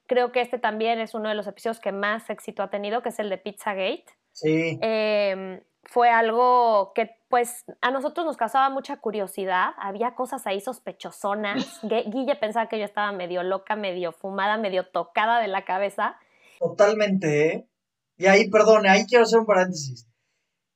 [0.07, 3.09] Creo que este también es uno de los episodios que más éxito ha tenido, que
[3.09, 4.79] es el de Pizzagate Sí.
[4.83, 11.81] Em, fue algo que pues a nosotros nos causaba mucha curiosidad, había cosas ahí sospechosonas,
[11.83, 16.17] Guille pensaba que yo estaba medio loca, medio fumada, medio tocada de la cabeza.
[16.59, 17.69] Totalmente, ¿eh?
[18.17, 20.09] Y ahí, perdón, ahí quiero hacer un paréntesis.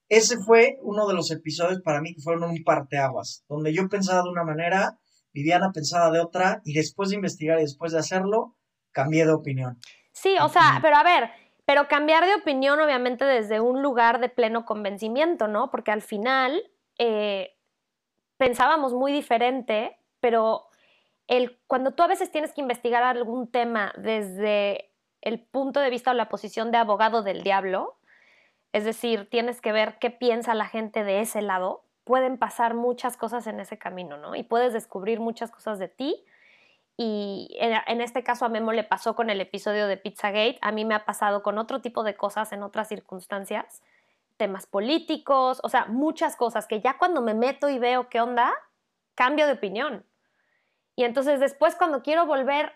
[0.09, 4.23] Ese fue uno de los episodios para mí que fueron un parteaguas, donde yo pensaba
[4.23, 4.99] de una manera,
[5.33, 8.57] Viviana pensaba de otra, y después de investigar y después de hacerlo,
[8.93, 9.79] cambié de opinión.
[10.13, 11.31] Sí, o sea, pero a ver,
[11.73, 15.71] pero cambiar de opinión, obviamente, desde un lugar de pleno convencimiento, ¿no?
[15.71, 17.57] Porque al final eh,
[18.37, 20.67] pensábamos muy diferente, pero
[21.29, 24.91] el, cuando tú a veces tienes que investigar algún tema desde
[25.23, 27.97] el punto de vista o la posición de abogado del diablo,
[28.75, 33.17] es decir, tienes que ver qué piensa la gente de ese lado, pueden pasar muchas
[33.17, 34.37] cosas en ese camino, ¿no?
[34.37, 36.23] Y puedes descubrir muchas cosas de ti
[36.97, 40.85] y en, este caso a Memo le pasó con el episodio de Pizzagate, a mí
[40.85, 43.83] me ha pasado con otro tipo de cosas en otras circunstancias,
[44.37, 48.53] temas políticos, o sea, muchas cosas que ya cuando me meto y veo qué onda,
[49.15, 50.05] cambio de opinión.
[50.95, 52.73] Y entonces después cuando quiero volver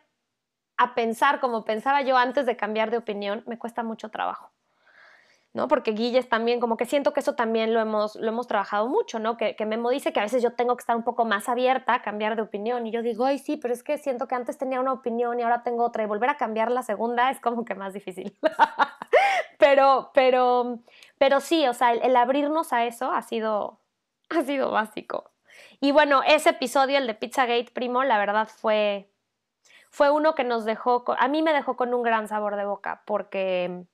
[0.79, 4.51] a pensar como pensaba yo antes de cambiar de opinión, me cuesta mucho trabajo.
[5.57, 5.69] ¿No?
[5.69, 9.19] Porque Guilles también, como que siento que eso también lo hemos, lo hemos trabajado mucho,
[9.19, 9.39] ¿no?
[9.39, 11.95] Que, que, Memo dice que a veces yo tengo que estar un poco más abierta
[11.95, 14.59] a cambiar de opinión y yo digo, ay, sí, pero es que siento que antes
[14.59, 17.65] tenía una opinión y ahora tengo otra y volver a cambiar la segunda es como
[17.65, 18.37] que más difícil.
[19.59, 20.79] pero, pero,
[21.17, 23.81] pero sí, o sea, el, abrirnos a eso ha sido,
[24.29, 25.31] ha sido básico.
[25.81, 29.11] Y bueno, ese episodio, el de Pizzagate, primo, la verdad fue,
[29.89, 33.03] fue uno que nos dejó, a mí me dejó con un gran sabor de boca
[33.07, 33.87] porque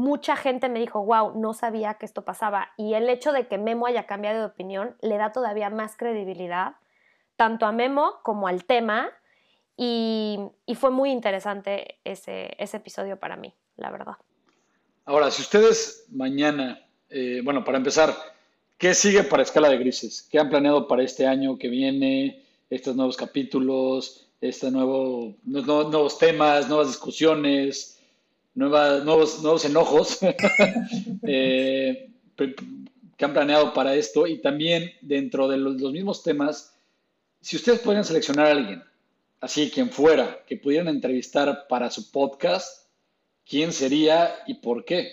[0.00, 2.70] mucha gente me dijo, wow, no sabía que esto pasaba.
[2.78, 6.76] Y el hecho de que Memo haya cambiado de opinión le da todavía más credibilidad,
[7.36, 9.10] tanto a Memo como al tema.
[9.76, 10.38] Y,
[10.74, 14.14] fue muy interesante ese, episodio para mí, la verdad.
[15.04, 18.14] Ahora, si ustedes mañana, eh, bueno, para empezar,
[18.78, 20.26] ¿qué sigue para Escala de Grises?
[20.30, 22.42] ¿Qué han planeado para este año que viene?
[22.70, 27.99] Estos nuevos capítulos, este nuevo, nuevos temas, nuevas discusiones
[28.54, 30.18] nuevos, nuevos enojos
[31.22, 32.10] eh,
[33.16, 36.74] que han planeado para esto y también dentro de los, mismos temas,
[37.40, 38.82] si ustedes podrían seleccionar a alguien,
[39.40, 42.88] así quien fuera, que pudieran entrevistar para su podcast,
[43.44, 45.10] ¿quién sería y por qué?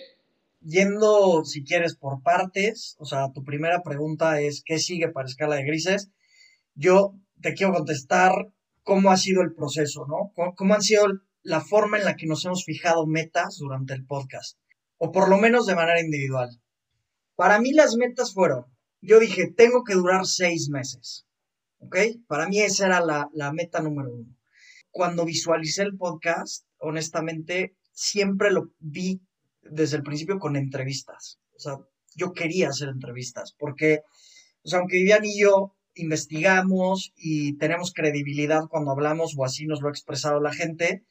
[0.60, 5.56] Yendo, si quieres, por partes, o sea, tu primera pregunta es, ¿qué sigue para Escala
[5.56, 6.10] de Grises?
[6.74, 8.48] Yo te quiero contestar
[8.82, 10.32] cómo ha sido el proceso, ¿no?
[10.34, 11.04] ¿Cómo, cómo han sido
[11.42, 14.58] la forma en la que nos hemos fijado metas durante el podcast,
[14.96, 16.50] o por lo menos de manera individual.
[17.36, 18.66] Para mí las metas fueron,
[19.00, 21.26] yo dije, tengo que durar seis meses.
[21.80, 21.96] ¿Ok?
[22.26, 24.36] Para mí esa era la, la meta número uno.
[24.90, 29.20] Cuando visualicé el podcast, honestamente, siempre lo vi
[29.62, 31.38] desde el principio con entrevistas.
[31.54, 31.76] O sea,
[32.16, 34.02] yo quería hacer entrevistas porque,
[34.62, 39.80] o sea, aunque Vivian y yo investigamos y tenemos credibilidad cuando hablamos, o así nos
[39.80, 41.04] lo ha expresado la gente,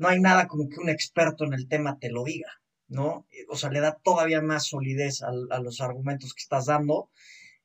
[0.00, 2.50] no hay nada como que un experto en el tema te lo diga,
[2.88, 3.26] ¿no?
[3.50, 7.10] O sea, le da todavía más solidez a, los argumentos que estás dando.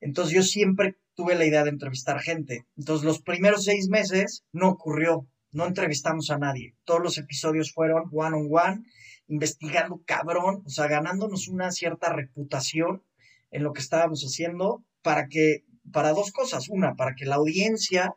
[0.01, 2.67] Entonces yo siempre tuve la idea de entrevistar gente.
[2.75, 6.75] Entonces los primeros seis meses no ocurrió, no entrevistamos a nadie.
[6.83, 8.83] Todos los episodios fueron one on one,
[9.27, 13.01] investigando cabrón, o sea, ganándonos una cierta reputación
[13.49, 16.67] en lo que estábamos haciendo para que, para dos cosas.
[16.67, 18.13] Una, para que la audiencia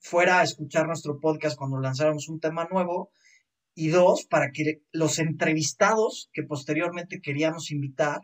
[0.00, 3.12] fuera a escuchar nuestro podcast cuando lanzáramos un tema nuevo.
[3.80, 8.22] Y dos, para que los entrevistados que posteriormente queríamos invitar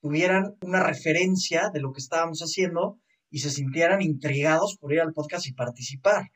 [0.00, 2.98] tuvieran una referencia de lo que estábamos haciendo
[3.28, 6.30] y se sintieran intrigados por ir al podcast y participar.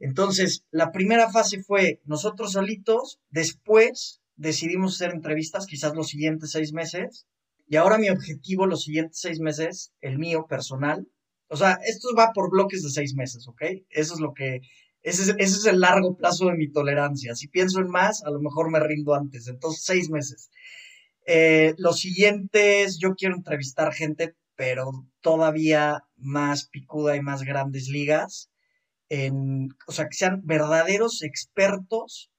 [0.00, 6.72] Entonces, la primera fase fue nosotros solitos, después decidimos hacer entrevistas, quizás los siguientes seis
[6.72, 7.28] meses,
[7.68, 11.06] y ahora mi objetivo los siguientes seis meses, el mío personal,
[11.46, 13.62] o sea, esto va por bloques de seis meses, ¿ok?
[13.90, 14.62] Eso es lo que,
[15.04, 17.34] ese es, ese es el largo plazo de mi tolerancia.
[17.34, 20.50] Si pienso en más, a lo mejor me rindo antes, entonces seis meses.
[21.26, 24.90] Eh, los siguientes, yo quiero entrevistar gente, pero
[25.20, 28.50] todavía más picuda y más grandes ligas,
[29.10, 32.30] en, o sea, que sean verdaderos expertos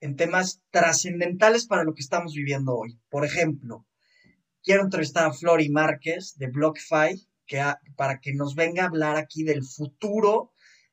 [0.00, 2.98] en temas trascendentales para lo que estamos viviendo hoy.
[3.08, 3.86] Por ejemplo,
[4.62, 7.64] quiero entrevistar a Flori Márquez de BlockFi que
[7.96, 10.52] para que nos venga a hablar aquí del futuro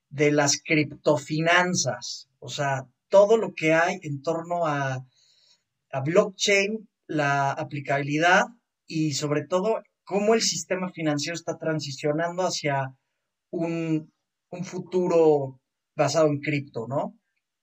[0.09, 5.05] de las criptofinanzas, o sea, todo lo que hay en torno a,
[5.91, 8.45] a blockchain, la aplicabilidad
[8.85, 12.93] y sobre todo cómo el sistema financiero está transicionando hacia
[13.49, 14.11] un,
[14.49, 15.59] un futuro
[15.95, 17.15] basado en cripto, ¿no?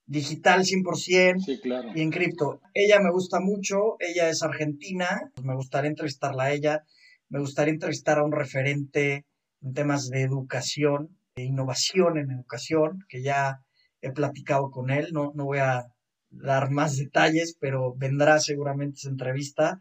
[0.06, 1.88] Digital 100% Sí, claro.
[1.94, 2.60] y en cripto.
[2.74, 6.84] Ella me gusta mucho, ella es argentina, me gustaría entrevistarla a ella,
[7.30, 9.24] me gustaría entrevistar a un referente
[9.62, 13.60] en temas de educación, innovación en educación, que ya
[14.00, 15.86] he platicado con él, no, no voy a
[16.30, 19.80] dar más detalles, pero vendrá seguramente esa entrevista.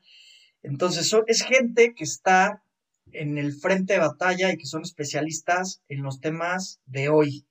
[0.62, 2.64] Entonces, son, es gente que está
[3.12, 7.46] en el frente de batalla y que son especialistas en los temas de hoy.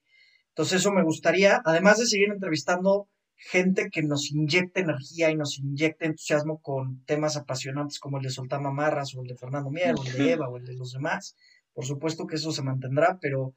[0.48, 5.58] Entonces, eso me gustaría, además de seguir entrevistando gente que nos inyecte energía y nos
[5.58, 9.94] inyecte entusiasmo con temas apasionantes como el de Soltán Mamarras o el de Fernando Mier
[9.96, 11.36] o el de Eva o el de los demás.
[11.72, 13.54] Por supuesto que eso se mantendrá, pero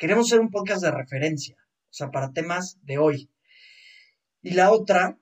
[0.00, 3.28] queremos ser un podcast de referencia, o sea, para temas de hoy.
[4.40, 5.18] Y la otra,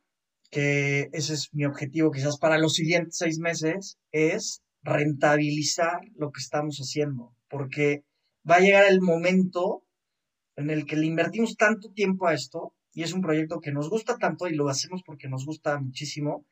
[0.52, 6.40] que ese es mi objetivo quizás para los siguientes seis meses, es rentabilizar lo que
[6.40, 8.04] estamos haciendo, porque
[8.48, 9.82] va a llegar el momento
[10.54, 13.90] en el que le invertimos tanto tiempo a esto y es un proyecto que nos
[13.90, 16.46] gusta tanto y lo hacemos porque nos gusta muchísimo,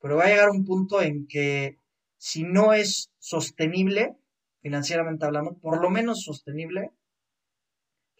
[0.00, 1.78] pero va a llegar un punto en que
[2.16, 4.14] si no es sostenible,
[4.60, 6.92] financieramente hablando, por lo menos sostenible,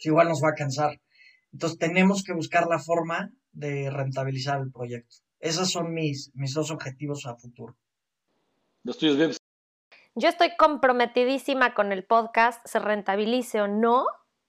[0.03, 1.01] pues igual nos va a cansar.
[1.53, 5.17] Entonces tenemos que buscar la forma de rentabilizar el proyecto.
[5.39, 7.77] Esos son mis, mis dos objetivos a futuro.
[8.83, 9.39] Los tuyos, Vips.
[10.15, 14.07] Yo estoy comprometidísima con el podcast, se rentabilice o no.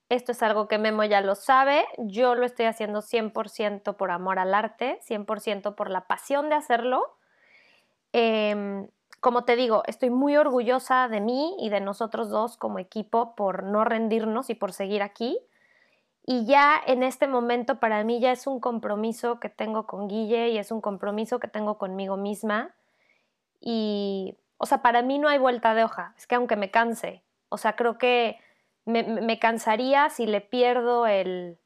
[0.10, 1.86] Esto es algo que Memo ya lo sabe.
[2.00, 7.18] Yo lo estoy haciendo 100% por amor al arte, 100% por la pasión de hacerlo.
[8.12, 8.88] Eh,
[9.24, 13.64] como te digo, estoy muy orgullosa de mí y de nosotros dos como equipo por
[13.64, 15.40] no rendirnos y por seguir aquí.
[16.26, 20.50] Y ya en este momento para mí ya es un compromiso que tengo con Guille
[20.50, 22.76] y es un compromiso que tengo conmigo misma.
[23.62, 26.14] Y, o sea, para mí no hay vuelta de hoja.
[26.18, 28.38] Es que aunque me canse, o sea, creo que
[28.84, 31.58] me, me cansaría si le pierdo el,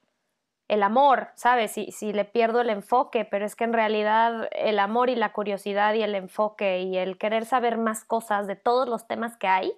[0.68, 1.72] el amor, ¿sabes?
[1.72, 5.32] Si, si le pierdo el enfoque, pero es que en realidad el amor y la
[5.32, 9.48] curiosidad y el enfoque y el querer saber más cosas de todos los temas que
[9.48, 9.74] hay,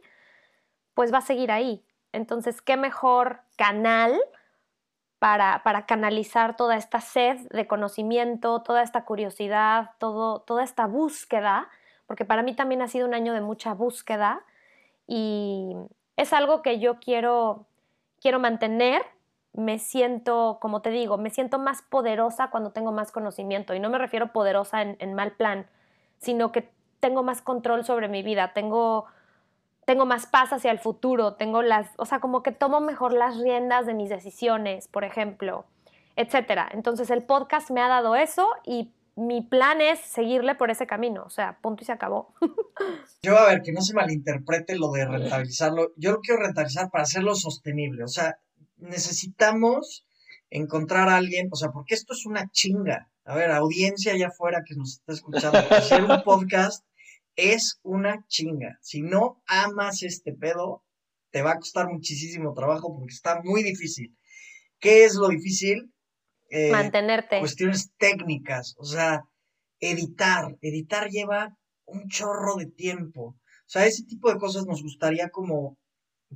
[0.94, 1.86] pues va a seguir ahí.
[2.12, 4.20] Entonces, ¿qué mejor canal?
[5.20, 11.70] para, para, canalizar toda esta sed de conocimiento, toda esta curiosidad, todo, toda esta búsqueda,
[12.08, 14.46] porque para mí también ha sido un año de mucha búsqueda
[15.06, 15.76] y
[16.16, 17.68] es algo que yo quiero,
[18.22, 19.02] quiero mantener.
[19.60, 23.90] Me siento, como te digo, me siento más poderosa cuando tengo más conocimiento y no
[23.90, 25.68] me refiero poderosa en, mal plan,
[26.18, 29.06] sino que tengo más control sobre mi vida, tengo
[29.86, 33.40] tengo más paz hacia el futuro, tengo las, o sea, como que tomo mejor las
[33.40, 35.66] riendas de mis decisiones, por ejemplo,
[36.16, 36.70] etcétera.
[36.72, 41.24] Entonces el podcast me ha dado eso y mi plan es seguirle por ese camino,
[41.26, 42.34] o sea, punto y se acabó.
[43.22, 45.92] Yo, a ver, que no se malinterprete lo de rentabilizarlo.
[45.98, 48.04] Yo lo quiero rentabilizar para hacerlo sostenible.
[48.04, 48.40] O sea,
[48.80, 50.06] necesitamos
[50.50, 53.10] encontrar a alguien, o sea, porque esto es una chinga.
[53.26, 56.84] A ver, audiencia allá afuera que nos está escuchando, hacer un podcast
[57.36, 58.78] es una chinga.
[58.82, 60.84] Si no amas este pedo,
[61.32, 64.16] te va a costar muchísimo trabajo porque está muy difícil.
[64.80, 65.94] ¿Qué es lo difícil?
[66.50, 67.40] Eh, Mantenerte.
[67.40, 69.24] Cuestiones técnicas, o sea,
[69.80, 70.58] editar.
[70.62, 71.56] Editar lleva
[71.86, 73.22] un chorro de tiempo.
[73.22, 75.78] O sea, ese tipo de cosas nos gustaría como,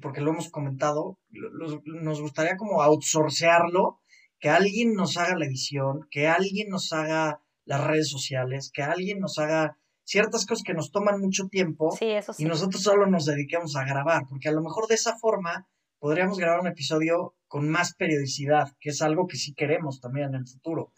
[0.02, 4.00] porque lo hemos comentado, nos gustaría como outsourcearlo,
[4.40, 9.20] que alguien nos haga la edición, que alguien nos haga las redes sociales, que alguien
[9.20, 12.44] nos haga ciertas cosas que nos toman mucho tiempo sí, eso sí.
[12.44, 15.68] y nosotros solo nos dediquemos a grabar, porque a lo mejor de esa forma
[15.98, 20.36] podríamos grabar un episodio con más periodicidad, que es algo que sí queremos también en
[20.36, 20.92] el futuro.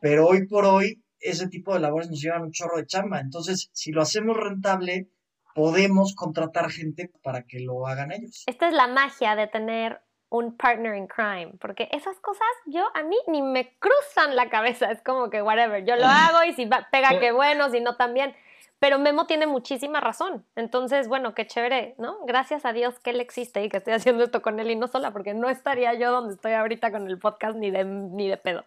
[0.00, 3.18] Pero hoy por hoy, ese tipo de labores nos llevan un chorro de chamba.
[3.18, 5.08] Entonces, si lo hacemos rentable,
[5.56, 8.44] podemos contratar gente para que lo hagan ellos.
[8.46, 13.02] Esta es la magia de tener un partner in crime, porque esas cosas yo a
[13.02, 16.68] mí ni me cruzan la cabeza, es como que whatever, yo lo hago y si
[16.92, 18.34] pega qué bueno, si no también.
[18.78, 20.44] Pero Memo tiene muchísima razón.
[20.54, 22.18] Entonces, bueno, qué chévere, ¿no?
[22.26, 24.86] Gracias a Dios que él existe y que estoy haciendo esto con él y no
[24.86, 28.36] sola, porque no estaría yo donde estoy ahorita con el podcast ni de, ni de
[28.36, 28.66] pedo.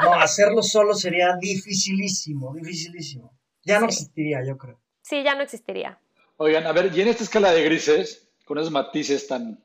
[0.00, 3.32] No, hacerlo solo sería dificilísimo, dificilísimo.
[3.64, 4.78] Ya no existiría, yo creo.
[5.08, 5.98] Sí, ya no existiría.
[6.36, 9.58] Oigan, a ver, y en esta escala de grises, con esos matices tan,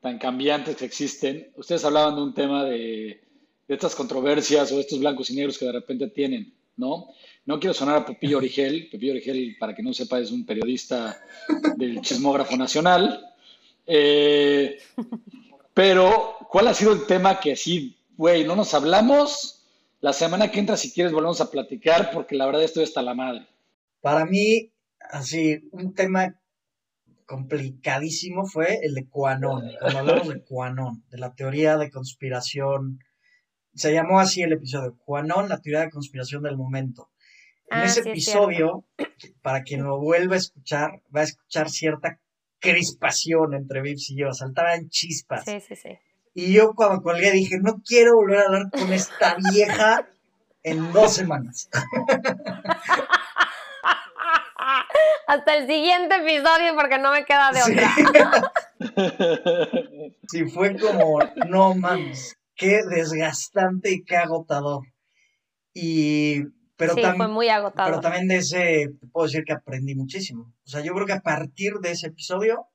[0.00, 3.22] tan cambiantes que existen, ustedes hablaban de un tema de,
[3.68, 7.08] de estas controversias o estos blancos y negros que de repente tienen, ¿no?
[7.44, 8.88] No quiero sonar a Pepillo Origel.
[8.90, 11.20] Pepillo Origel, para que no sepa, es un periodista
[11.76, 13.34] del chismógrafo nacional.
[13.86, 14.78] Eh,
[15.74, 19.62] pero, ¿cuál ha sido el tema que sí, güey, no nos hablamos?
[20.00, 23.14] La semana que entra, si quieres, volvemos a platicar, porque la verdad estoy hasta la
[23.14, 23.46] madre.
[24.00, 24.72] Para mí,
[25.10, 26.34] así, un tema
[27.26, 29.62] complicadísimo fue el de Quanon.
[29.78, 32.98] Cuando hablamos de Quanon, de la teoría de conspiración,
[33.74, 37.10] se llamó así el episodio, Quanon, la teoría de conspiración del momento.
[37.70, 38.84] En ah, ese episodio,
[39.42, 42.18] para quien lo vuelva a escuchar, va a escuchar cierta
[42.58, 45.44] crispación entre Vips y yo, saltaban chispas.
[45.44, 45.90] Sí, sí, sí.
[46.34, 50.08] Y yo cuando colgué dije, no quiero volver a hablar con esta vieja
[50.62, 51.68] en dos semanas.
[55.26, 57.94] Hasta el siguiente episodio porque no me queda de otra.
[60.28, 61.18] Sí, fue como,
[61.48, 64.84] no mames, qué desgastante y qué agotador.
[65.74, 66.44] Y
[66.76, 67.90] pero sí, fue muy agotado.
[67.90, 70.54] Pero también de ese, puedo decir que aprendí muchísimo.
[70.64, 72.68] O sea, yo creo que a partir de ese episodio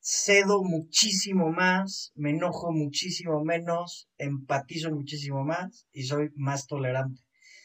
[0.00, 7.22] cedo muchísimo más, me enojo muchísimo menos, empatizo muchísimo más y soy más tolerante.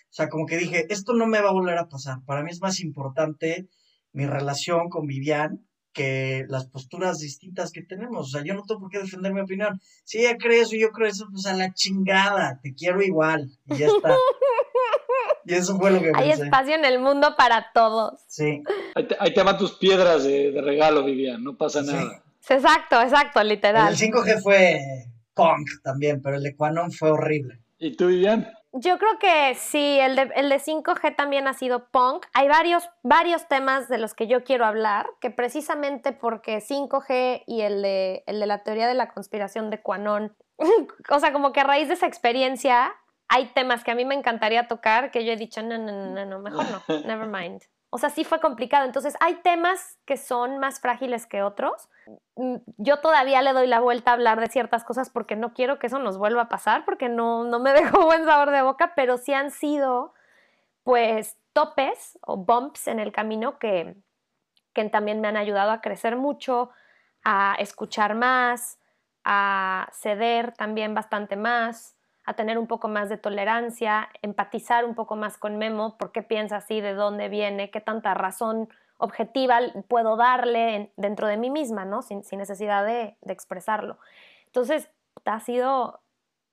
[0.09, 2.17] O sea, como que dije, esto no me va a volver a pasar.
[2.25, 3.67] Para mí es más importante
[4.11, 8.27] mi relación con Vivian que las posturas distintas que tenemos.
[8.27, 9.79] O sea, yo no tengo por qué defender mi opinión.
[10.03, 13.51] Si ella cree eso y yo creo eso, pues a la chingada, te quiero igual.
[13.65, 14.15] Y ya está.
[15.45, 18.21] Y eso fue lo que Hay espacio en el mundo para todos.
[18.27, 18.61] Sí.
[18.93, 22.23] Ahí te, van tus piedras de, regalo, Vivian, no pasa nada.
[22.47, 23.91] Exacto, exacto, literal.
[23.91, 24.79] El 5G fue
[25.33, 27.61] punk también, pero el de Quanon fue horrible.
[27.79, 28.47] ¿Y tú, Vivian?
[28.71, 32.27] Yo creo que sí, el de, el de 5G también ha sido punk.
[32.33, 37.61] Hay varios, varios temas de los que yo quiero hablar, que precisamente porque 5G y
[37.61, 40.35] el de, el de la teoría de la conspiración de Quanon,
[41.09, 42.93] o sea, como que a raíz de esa experiencia
[43.27, 46.25] hay temas que a mí me encantaría tocar que yo he dicho, no, no, no,
[46.25, 47.63] no, mejor no, never mind.
[47.91, 48.85] O sea, sí fue complicado.
[48.85, 51.89] Entonces, hay temas que son más frágiles que otros.
[52.35, 55.79] Mm, yo todavía le doy la vuelta a hablar de ciertas cosas porque no quiero
[55.79, 58.93] que eso nos vuelva a pasar, porque no, no me dejó buen sabor de boca,
[58.95, 60.13] pero sí han sido,
[60.83, 63.95] pues, topes o bumps en el camino que,
[64.73, 66.69] que también me han ayudado a crecer mucho,
[67.23, 68.79] a escuchar más,
[69.23, 71.98] a ceder también bastante más
[72.29, 76.21] a tener un poco más de tolerancia, empatizar un poco más con Memo, por qué
[76.21, 81.85] piensa así, de dónde viene, qué tanta razón objetiva puedo darle dentro de mí misma,
[81.85, 82.03] ¿no?
[82.03, 83.97] Sin, necesidad de, expresarlo.
[84.45, 84.91] Entonces,
[85.25, 86.01] ha sido,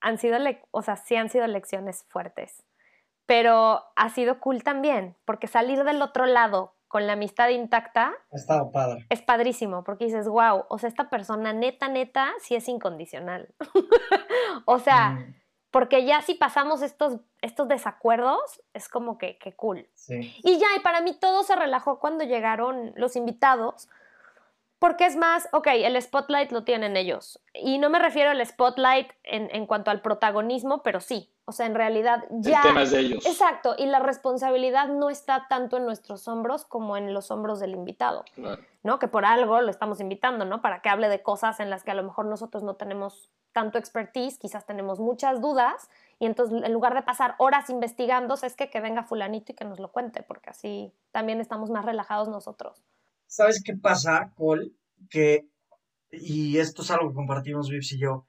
[0.01, 0.39] han sido,
[0.70, 2.64] o sea, sí han sido lecciones fuertes,
[3.27, 8.14] pero ha sido cool también, porque salir del otro lado con la amistad intacta.
[8.33, 9.05] Ha estado padre.
[9.11, 13.55] Es padrísimo, porque dices, wow, o sea, esta persona neta, neta, sí es incondicional.
[14.64, 15.45] o sea, mm
[15.77, 19.87] porque ya si pasamos estos, estos desacuerdos, es como que, cool.
[20.09, 23.87] Y ya, y para mí todo se relajó cuando llegaron los invitados,
[24.79, 27.41] Porque es más, ok, el spotlight lo tienen ellos.
[27.55, 31.33] Y no me refiero al spotlight en, en cuanto al protagonismo, pero sí.
[31.47, 32.59] O sea, en realidad ya...
[32.59, 33.24] El tema es de ellos.
[33.24, 37.70] Exacto, y la responsabilidad no está tanto en nuestros hombros como en los hombros del
[37.70, 38.61] invitado, Claro.
[38.83, 38.99] ¿no?
[38.99, 40.61] Que por algo lo estamos invitando, ¿no?
[40.61, 43.79] Para que hable de cosas en las que a lo mejor nosotros no tenemos tanto
[43.79, 48.68] expertise, quizás tenemos muchas dudas, y entonces en lugar de pasar horas investigando, es que
[48.68, 52.83] que venga fulanito y que nos lo cuente, porque así también estamos más relajados nosotros.
[53.27, 54.72] ¿Sabes qué pasa, Cole?
[55.11, 55.47] Que,
[56.11, 58.27] y esto es algo que compartimos Vips y yo,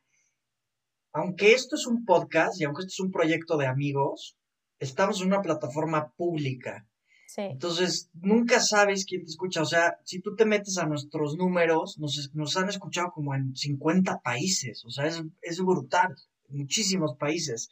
[1.14, 4.38] aunque esto es un podcast y aunque esto es un proyecto de amigos,
[4.80, 6.88] estamos en una plataforma pública.
[7.28, 7.42] Sí.
[7.42, 9.62] Entonces, nunca sabes quién te escucha.
[9.62, 13.56] O sea, si tú te metes a nuestros números, nos, nos han escuchado como en
[13.56, 14.86] 50 países.
[14.86, 16.16] O sea, es, es brutal.
[16.50, 17.70] Muchísimos países.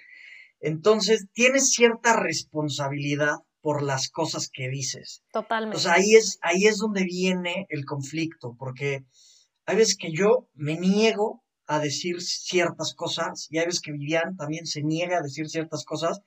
[0.60, 5.24] Entonces, tienes cierta responsabilidad por las cosas que dices.
[5.34, 5.78] Totalmente.
[5.78, 9.06] O sea, ahí es, ahí es donde viene el conflicto, porque
[9.66, 14.38] hay veces que yo me niego a decir ciertas cosas y hay veces que Vivian
[14.38, 16.22] también se niega a decir ciertas cosas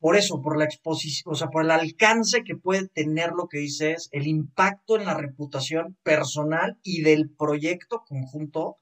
[0.00, 3.58] por eso, por la exposición, o sea, por el alcance que puede tener lo que
[3.58, 8.78] dices, el impacto en la reputación personal y del proyecto conjunto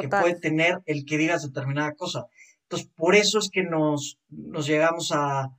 [0.00, 2.26] que puede tener el que digas determinada cosa.
[2.62, 5.50] Entonces, por eso es que nos, nos llegamos a,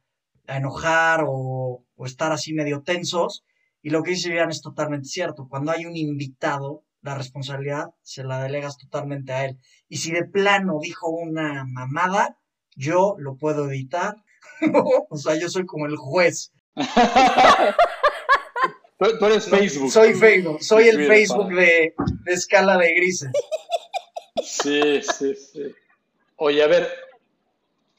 [0.48, 3.44] a enojar o, o estar así medio tensos.
[3.82, 5.48] Y lo que dice Vivian es totalmente cierto.
[5.50, 9.60] Cuando hay un invitado, la responsabilidad se la delegas totalmente a él.
[9.90, 12.40] Y si de plano dijo una mamada,
[12.76, 14.16] yo lo puedo editar.
[15.10, 16.52] o sea, yo soy como el juez.
[19.00, 19.92] Tú, tú eres Facebook.
[19.92, 21.94] Soy Facebook, soy el Mira, Facebook de,
[22.26, 23.32] de escala de grises.
[24.42, 25.76] Sí, sí, sí.
[26.38, 26.88] Oye, a ver,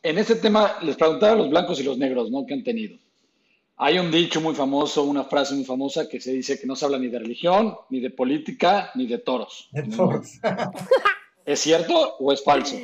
[0.05, 2.47] en este tema les preguntaba a los blancos y los negros, ¿no?
[2.47, 2.97] Que han tenido.
[3.77, 6.85] Hay un dicho muy famoso, una frase muy famosa que se dice que no se
[6.85, 9.69] habla ni de religión, ni de política, ni de toros.
[11.45, 12.77] ¿Es cierto o es falso?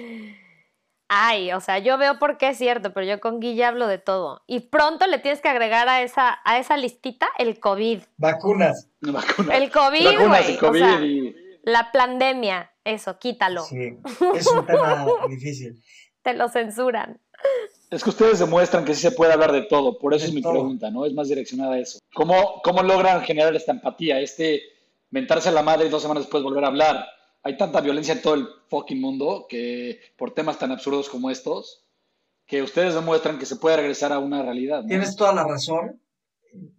[1.08, 3.98] Ay, o sea, yo veo por qué es cierto, pero yo con Guille hablo de
[3.98, 4.42] todo.
[4.46, 8.00] Y pronto le tienes que agregar a esa, a esa listita el COVID.
[8.16, 8.88] Vacunas.
[9.00, 13.64] Vacuna- El COVID, vacunas o COVID sea, y- La pandemia, eso, quítalo.
[13.64, 13.96] Sí,
[14.34, 15.82] es un tema difícil.
[16.22, 17.20] Te lo censuran.
[17.90, 20.34] Es que ustedes demuestran que sí se puede hablar de todo, por eso De es
[20.34, 20.52] mi todo.
[20.52, 21.06] pregunta, ¿no?
[21.06, 21.98] Es más direccionada a eso.
[22.14, 24.62] ¿Cómo, ¿Cómo logran generar esta empatía, este
[25.10, 27.04] mentarse a la madre y dos semanas después volver a hablar?
[27.42, 31.84] Hay tanta violencia en todo el fucking mundo que por temas tan absurdos como estos,
[32.46, 34.88] que ustedes demuestran que se puede regresar a una realidad, ¿no?
[34.88, 36.00] Tienes toda la razón.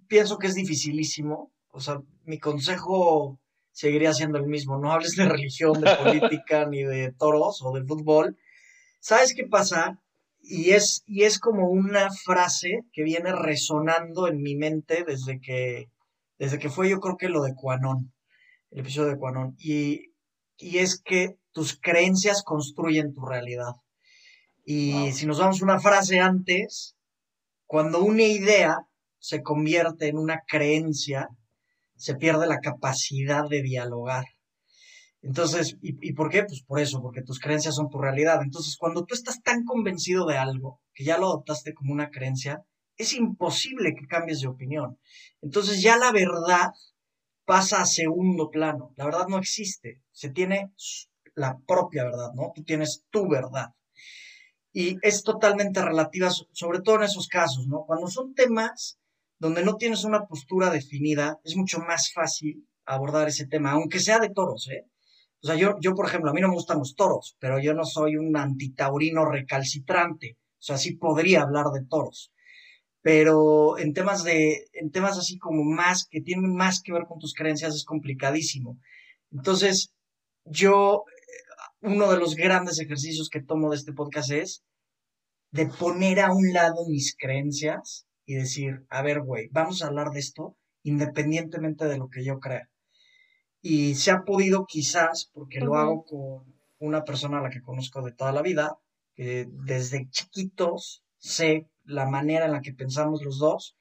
[0.07, 1.51] Pienso que es dificilísimo.
[1.71, 3.39] O sea, mi consejo
[3.71, 4.77] seguiría siendo el mismo.
[4.77, 8.37] No hables de religión, de política, ni de toros o de fútbol.
[9.01, 9.99] ¿Sabes qué pasa?
[10.39, 15.89] Y es, y es como una frase que viene resonando en mi mente desde que,
[16.39, 18.13] desde que fue yo creo que lo de Cuanón,
[18.69, 19.55] el episodio de Cuanón.
[19.59, 20.13] Y,
[20.57, 23.73] y es que tus creencias construyen tu realidad.
[24.63, 25.11] Y Wow.
[25.11, 26.95] si nos vamos una frase antes,
[27.65, 28.77] cuando una idea
[29.17, 31.29] se convierte en una creencia,
[31.95, 34.25] se pierde la capacidad de dialogar.
[35.23, 36.43] Entonces, ¿y, y por qué?
[36.43, 38.41] Pues por eso, porque tus creencias son tu realidad.
[38.43, 42.63] Entonces, cuando tú estás tan convencido de algo, que ya lo adoptaste como una creencia,
[42.97, 44.99] es imposible que cambies de opinión.
[45.41, 46.71] Entonces, ya la verdad
[47.45, 48.93] pasa a segundo plano.
[48.97, 50.01] La verdad no existe.
[50.11, 50.71] Se tiene
[51.35, 52.51] la propia verdad, ¿no?
[52.55, 53.73] Tú tienes tu verdad.
[54.73, 57.85] Y es totalmente relativa, so- sobre todo en esos casos, ¿no?
[57.85, 58.99] Cuando son temas
[59.39, 64.19] donde no tienes una postura definida, es mucho más fácil abordar ese tema, aunque sea
[64.19, 64.85] de toros, ¿eh?
[65.43, 67.73] O sea, yo, yo, por ejemplo, a mí no me gustan los toros, pero yo
[67.73, 70.37] no soy un antitaurino recalcitrante.
[70.59, 72.31] O sea, sí podría hablar de toros.
[73.01, 77.17] Pero en temas de, en temas así como más, que tienen más que ver con
[77.17, 78.79] tus creencias, es complicadísimo.
[79.31, 79.91] Entonces,
[80.45, 84.63] yo, eh, uno de los grandes ejercicios que tomo de este podcast es
[85.51, 90.11] de poner a un lado mis creencias y decir, a ver, güey, vamos a hablar
[90.11, 92.70] de esto independientemente de lo que yo crea.
[93.61, 98.01] Y se ha podido quizás, porque lo hago con una persona a la que conozco
[98.01, 98.77] de toda la vida,
[99.13, 103.75] que desde chiquitos sé la manera en la que pensamos los dos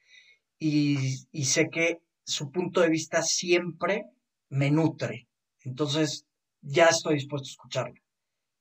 [0.59, 0.97] y,
[1.31, 4.05] y sé que su punto de vista siempre
[4.49, 5.27] me nutre.
[5.63, 6.25] Entonces,
[6.61, 7.95] ya estoy dispuesto a escucharlo.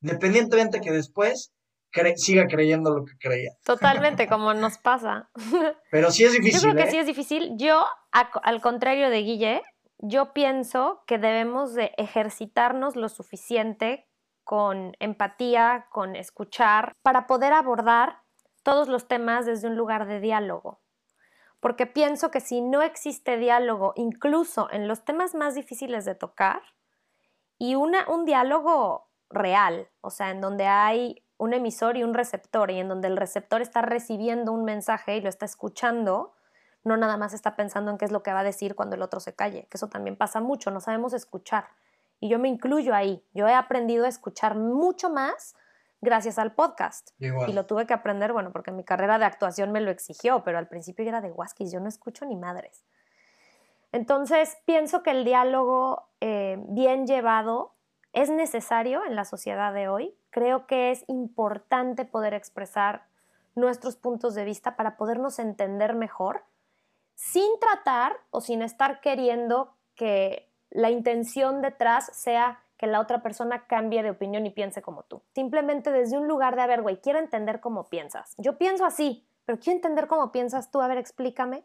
[0.00, 1.52] Independientemente que después
[1.92, 3.50] cre- siga creyendo lo que creía.
[3.64, 5.28] Totalmente, como nos pasa.
[5.90, 6.60] Pero sí es Yo difícil.
[6.70, 6.90] creo que ¿eh?
[6.90, 7.50] sí es difícil.
[7.58, 9.62] Yo, al contrario de Guille,
[10.02, 14.08] yo pienso que debemos de ejercitarnos lo suficiente
[14.44, 18.22] con empatía, con escuchar, para poder abordar
[18.62, 20.80] todos los temas desde un lugar de diálogo.
[21.60, 26.62] porque pienso que si no existe diálogo, incluso en los temas más difíciles de tocar,
[27.58, 32.70] y una, un diálogo real, o sea, en donde hay un emisor y un receptor,
[32.70, 36.32] y en donde el receptor está recibiendo un mensaje y lo está escuchando,
[36.84, 39.02] no nada más está pensando en qué es lo que va a decir cuando el
[39.02, 41.68] otro se calle, que eso también pasa mucho, no sabemos escuchar.
[42.20, 45.54] Y yo me incluyo ahí, yo he aprendido a escuchar mucho más
[46.00, 47.10] gracias al podcast.
[47.18, 50.58] Y lo tuve que aprender, bueno, porque mi carrera de actuación me lo exigió, pero
[50.58, 52.84] al principio era de Waskis, yo no escucho ni madres.
[53.92, 57.74] Entonces, pienso que el diálogo eh, bien llevado
[58.12, 60.14] es necesario en la sociedad de hoy.
[60.30, 63.04] Creo que es importante poder expresar
[63.54, 66.44] nuestros puntos de vista para podernos entender mejor,
[67.20, 73.66] sin tratar o sin estar queriendo que la intención detrás sea que la otra persona
[73.66, 75.20] cambie de opinión y piense como tú.
[75.34, 78.34] Simplemente desde un lugar de, a ver, güey, quiero entender cómo piensas.
[78.38, 80.80] Yo pienso así, pero quiero entender cómo piensas tú.
[80.80, 81.62] A ver, explícame.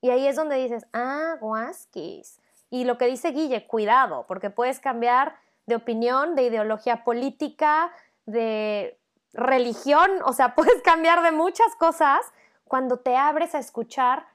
[0.00, 2.40] Y ahí es donde dices, ah, guasquis.
[2.68, 7.92] Y lo que dice Guille, cuidado, porque puedes cambiar de opinión, de ideología política,
[8.26, 8.98] de
[9.32, 12.20] religión, o sea, puedes cambiar de muchas cosas
[12.64, 14.33] cuando te abres a escuchar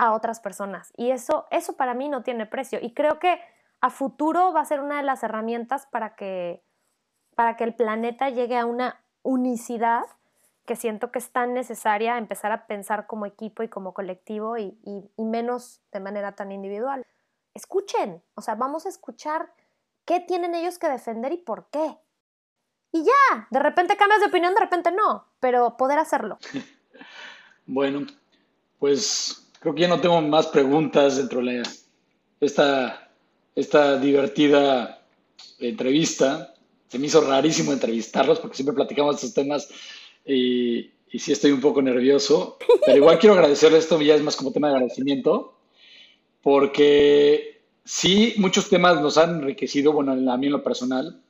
[0.00, 0.94] a otras personas.
[0.96, 2.78] Y eso, eso para mí no tiene precio.
[2.80, 3.38] Y creo que
[3.82, 6.64] a futuro va a ser una de las herramientas para que,
[7.34, 10.04] para que el planeta llegue a una unicidad
[10.64, 14.74] que siento que es tan necesaria empezar a pensar como equipo y como colectivo y,
[15.18, 17.06] menos de manera tan individual.
[17.52, 19.52] Escuchen, o sea, vamos a escuchar
[20.06, 21.98] qué tienen ellos que defender y por qué.
[22.90, 26.38] Y ya, de repente cambias de opinión, de repente no, pero poder hacerlo.
[27.72, 28.04] Bueno,
[28.80, 31.62] pues creo que ya no tengo más preguntas dentro de
[32.40, 33.06] esta
[33.54, 35.02] esta divertida
[35.58, 36.54] entrevista.
[36.88, 39.68] Se me hizo rarísimo entrevistarlos porque siempre platicamos estos temas
[40.24, 42.58] y, y sí estoy un poco nervioso.
[42.84, 45.58] Pero igual quiero agradecerles esto, ya es más como tema de agradecimiento,
[46.42, 51.20] porque sí, muchos temas nos han enriquecido, bueno, a mí en lo personal.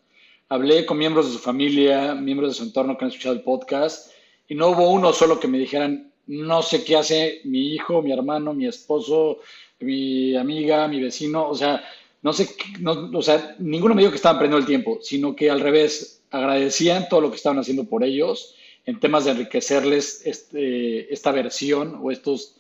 [0.48, 4.10] Hablé con miembros de su familia, miembros de su entorno que han escuchado el podcast,
[4.48, 8.12] y no hubo uno solo que me dijeran, no sé qué hace mi hijo, mi
[8.12, 9.40] hermano, mi esposo,
[9.80, 11.48] mi amiga, mi vecino.
[11.48, 11.82] O sea,
[12.22, 15.50] no sé, no, o sea, ninguno me dijo que estaban perdiendo el tiempo, sino que
[15.50, 18.54] al revés, agradecían todo lo que estaban haciendo por ellos
[18.86, 22.54] en temas de enriquecerles este, esta versión o, estos,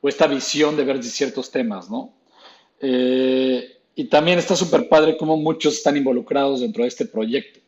[0.00, 2.14] o esta visión de ver ciertos temas, ¿no?
[2.80, 7.60] Eh, y también está súper padre cómo muchos están involucrados dentro de este proyecto.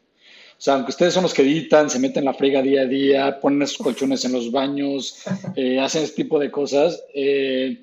[0.63, 3.41] O sea, aunque ustedes son los que editan, se meten la frega día a día,
[3.41, 5.17] ponen esos colchones en los baños,
[5.57, 7.83] eh, hacen este tipo de cosas, eh,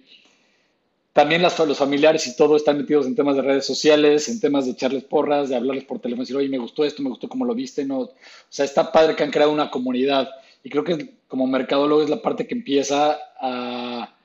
[1.12, 4.64] también las, los familiares y todo están metidos en temas de redes sociales, en temas
[4.64, 7.44] de echarles porras, de hablarles por teléfono, decir, oye, me gustó esto, me gustó cómo
[7.44, 7.84] lo viste.
[7.84, 8.14] No, o
[8.48, 10.30] sea, está padre que han creado una comunidad.
[10.64, 14.16] Y creo que como mercadólogo es la parte que empieza a,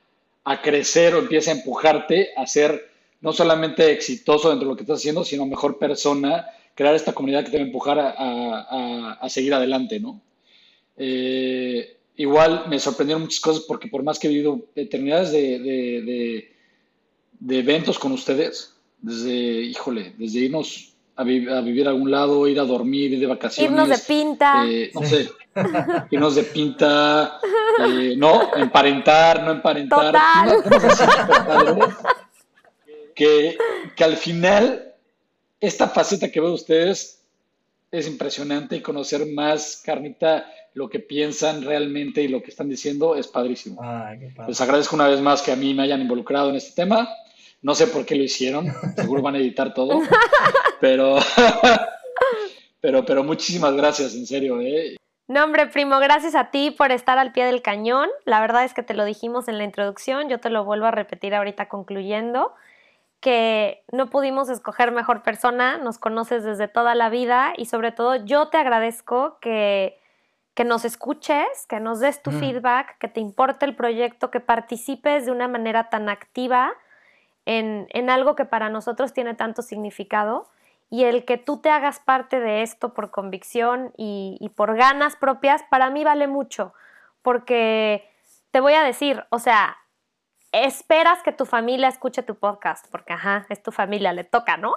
[0.44, 2.88] a crecer o empieza a empujarte a ser
[3.20, 7.44] no solamente exitoso dentro de lo que estás haciendo, sino mejor persona, crear esta comunidad
[7.44, 10.20] que te va a empujar a, a, a seguir adelante, ¿no?
[10.96, 16.54] Eh, igual me sorprendieron muchas cosas porque por más que he vivido eternidades de
[17.44, 22.64] de eventos con ustedes, desde, híjole, desde irnos a, vivir a algún lado, ir a
[22.64, 23.70] dormir, ir de vacaciones.
[23.70, 24.64] Irnos de pinta.
[24.66, 25.30] Eh, no sé,
[26.10, 27.38] irnos de pinta,
[27.86, 30.46] eh, no, emparentar, no emparentar.
[33.14, 33.58] que,
[33.94, 34.93] que al final,
[35.66, 37.22] esta faceta que veo ustedes
[37.90, 43.14] es impresionante y conocer más, Carnita, lo que piensan realmente y lo que están diciendo
[43.14, 43.80] es padrísimo.
[44.48, 47.08] Les agradezco una vez más que a mí me hayan involucrado en este tema.
[47.62, 50.02] No sé por qué lo hicieron, seguro van a editar todo,
[50.80, 51.16] pero,
[52.80, 54.60] pero, pero muchísimas gracias, en serio.
[54.60, 54.96] ¿eh?
[55.28, 58.10] No, hombre, primo, gracias a ti por estar al pie del cañón.
[58.26, 60.90] La verdad es que te lo dijimos en la introducción, yo te lo vuelvo a
[60.90, 62.52] repetir ahorita concluyendo,
[63.24, 68.16] que no pudimos escoger mejor persona, nos conoces desde toda la vida y sobre todo
[68.16, 69.98] yo te agradezco que,
[70.52, 72.38] que nos escuches, que nos des tu mm.
[72.38, 76.74] feedback, que te importe el proyecto, que participes de una manera tan activa
[77.46, 80.46] en, algo que para nosotros tiene tanto significado
[80.90, 85.62] y el que tú te hagas parte de esto por convicción y, por ganas propias,
[85.70, 86.74] para mí vale mucho,
[87.22, 88.06] porque
[88.50, 89.78] te voy a decir, o sea,
[90.62, 94.76] esperas que tu familia escuche tu podcast, porque ajá, es tu familia, le toca, ¿no?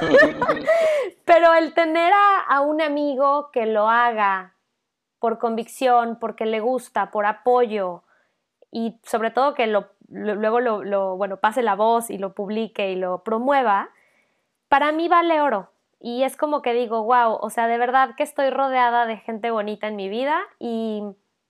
[1.24, 2.12] Pero el tener
[2.48, 4.54] a, un amigo que lo haga
[5.18, 8.04] por convicción, porque le gusta, por apoyo
[8.70, 12.96] y sobre todo que lo luego lo, bueno, pase la voz y lo publique y
[12.96, 13.90] lo promueva,
[14.68, 15.70] para mí vale oro.
[16.00, 19.50] Y es como que digo, wow, o sea, de verdad que estoy rodeada de gente
[19.50, 21.02] bonita en mi vida y,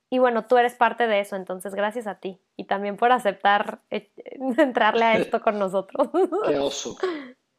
[0.09, 2.41] y bueno, tú eres parte de eso, entonces gracias a ti.
[2.59, 4.11] Y también por aceptar eh,
[4.57, 6.09] entrarle a esto con nosotros.
[6.47, 6.97] Qué oso.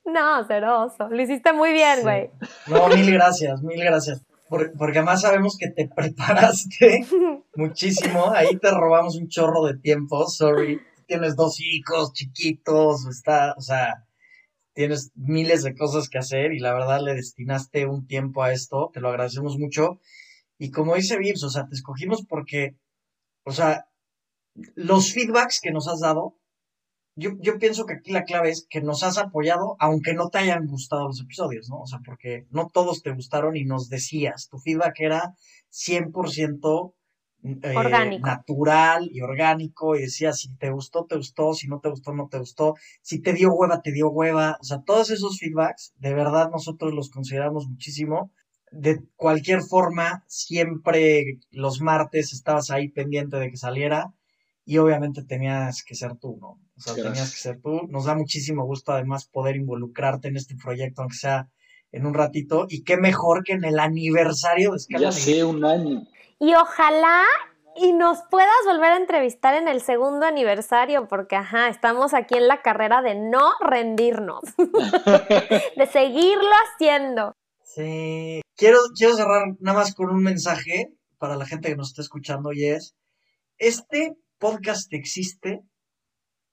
[0.04, 1.08] No, cero oso.
[1.08, 2.30] Lo hiciste muy bien, güey.
[2.66, 4.22] No, mil gracias, mil gracias.
[4.48, 7.06] porque además sabemos que te preparaste
[7.54, 8.30] muchísimo.
[8.32, 10.80] Ahí te robamos un chorro de tiempo, sorry.
[11.06, 14.06] Tienes dos hijos chiquitos, está, o sea,
[14.74, 18.90] tienes miles de cosas que hacer y la verdad le destinaste un tiempo a esto,
[18.92, 20.00] te lo agradecemos mucho.
[20.58, 22.76] Y como dice Vips, o sea, te escogimos porque,
[23.44, 23.89] o sea,
[24.74, 26.36] los feedbacks que nos has dado,
[27.16, 30.38] yo, yo pienso que aquí la clave es que nos has apoyado, aunque no te
[30.38, 31.80] hayan gustado los episodios, ¿no?
[31.80, 35.34] O sea, porque no todos te gustaron y nos decías, tu feedback era
[35.70, 36.94] 100%
[37.42, 42.12] eh, natural y orgánico y decía si te gustó, te gustó, si no te gustó,
[42.12, 45.94] no te gustó, si te dio hueva, te dio hueva, o sea, todos esos feedbacks,
[45.96, 48.30] de verdad nosotros los consideramos muchísimo.
[48.72, 54.14] De cualquier forma, siempre los martes estabas ahí pendiente de que saliera
[54.70, 56.50] y obviamente tenías que ser tú, ¿no?
[56.76, 57.88] O sea, tenías que ser tú.
[57.88, 61.48] Nos da muchísimo gusto además poder involucrarte en este proyecto, aunque sea
[61.90, 65.64] en un ratito, y qué mejor que en el aniversario de Escala Ya sé, un
[65.64, 66.02] año.
[66.38, 67.24] Y ojalá
[67.74, 72.46] y nos puedas volver a entrevistar en el segundo aniversario, porque ajá, estamos aquí en
[72.46, 74.42] la carrera de no rendirnos,
[75.76, 77.34] de seguirlo haciendo.
[77.64, 82.02] Sí, quiero, quiero cerrar nada más con un mensaje para la gente que nos está
[82.02, 82.94] escuchando y es,
[83.58, 85.60] este podcast existe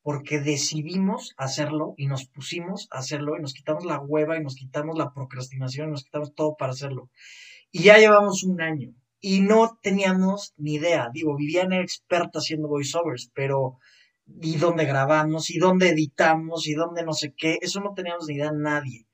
[0.03, 4.55] porque decidimos hacerlo y nos pusimos a hacerlo y nos quitamos la hueva y nos
[4.55, 7.09] quitamos la procrastinación y nos quitamos todo para hacerlo.
[7.71, 11.09] Y ya llevamos un año y no teníamos ni idea.
[11.13, 13.79] Digo, Viviana era experta haciendo voiceovers, pero
[14.41, 15.49] ¿y dónde grabamos?
[15.49, 16.67] ¿Y dónde editamos?
[16.67, 17.57] ¿Y dónde no sé qué?
[17.61, 19.07] Eso no teníamos ni idea nadie.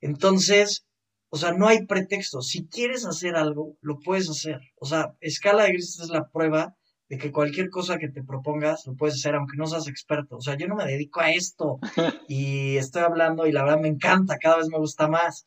[0.00, 0.86] Entonces,
[1.30, 2.42] o sea, no hay pretexto.
[2.42, 4.60] Si quieres hacer algo, lo puedes hacer.
[4.76, 6.76] O sea, escala de grises es la prueba
[7.08, 10.36] de que cualquier cosa que te propongas lo puedes hacer aunque no seas experto.
[10.36, 11.78] O sea, yo no me dedico a esto
[12.28, 15.46] y estoy hablando y la verdad me encanta, cada vez me gusta más.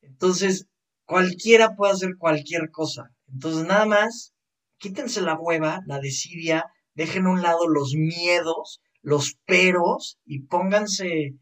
[0.00, 0.66] Entonces,
[1.04, 3.10] cualquiera puede hacer cualquier cosa.
[3.32, 4.34] Entonces, nada más,
[4.78, 11.34] quítense la hueva, la desidia, dejen a un lado los miedos, los peros y pónganse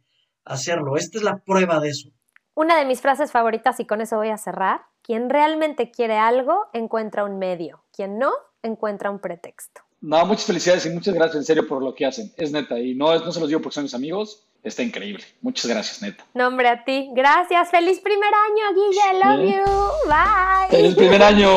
[0.45, 0.97] a hacerlo.
[0.97, 2.11] Esta es la prueba de eso.
[2.55, 6.67] Una de mis frases favoritas, y con eso voy a cerrar, quien realmente quiere algo
[6.73, 8.33] encuentra un medio, quien no
[8.63, 9.83] encuentra un pretexto.
[10.01, 12.33] No, muchas felicidades y muchas gracias en serio por lo que hacen.
[12.37, 15.25] Es neta, y no, no se los digo porque son mis amigos, está increíble.
[15.41, 16.25] Muchas gracias, neta.
[16.35, 17.11] Nombre a ti.
[17.15, 17.71] Gracias.
[17.71, 19.25] Feliz primer año, Guille.
[19.25, 20.09] Love you.
[20.09, 20.77] Bye.
[20.77, 21.49] Feliz primer año.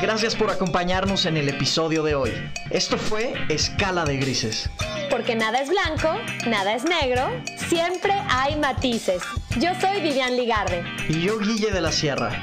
[0.00, 2.30] Gracias por acompañarnos en el episodio de hoy.
[2.70, 4.70] Esto fue Escala de Grises.
[5.10, 7.28] Porque nada es blanco, nada es negro,
[7.68, 9.22] siempre hay matices.
[9.58, 10.84] Yo soy Vivian Ligarde.
[11.08, 12.42] Y yo, Guille de la Sierra.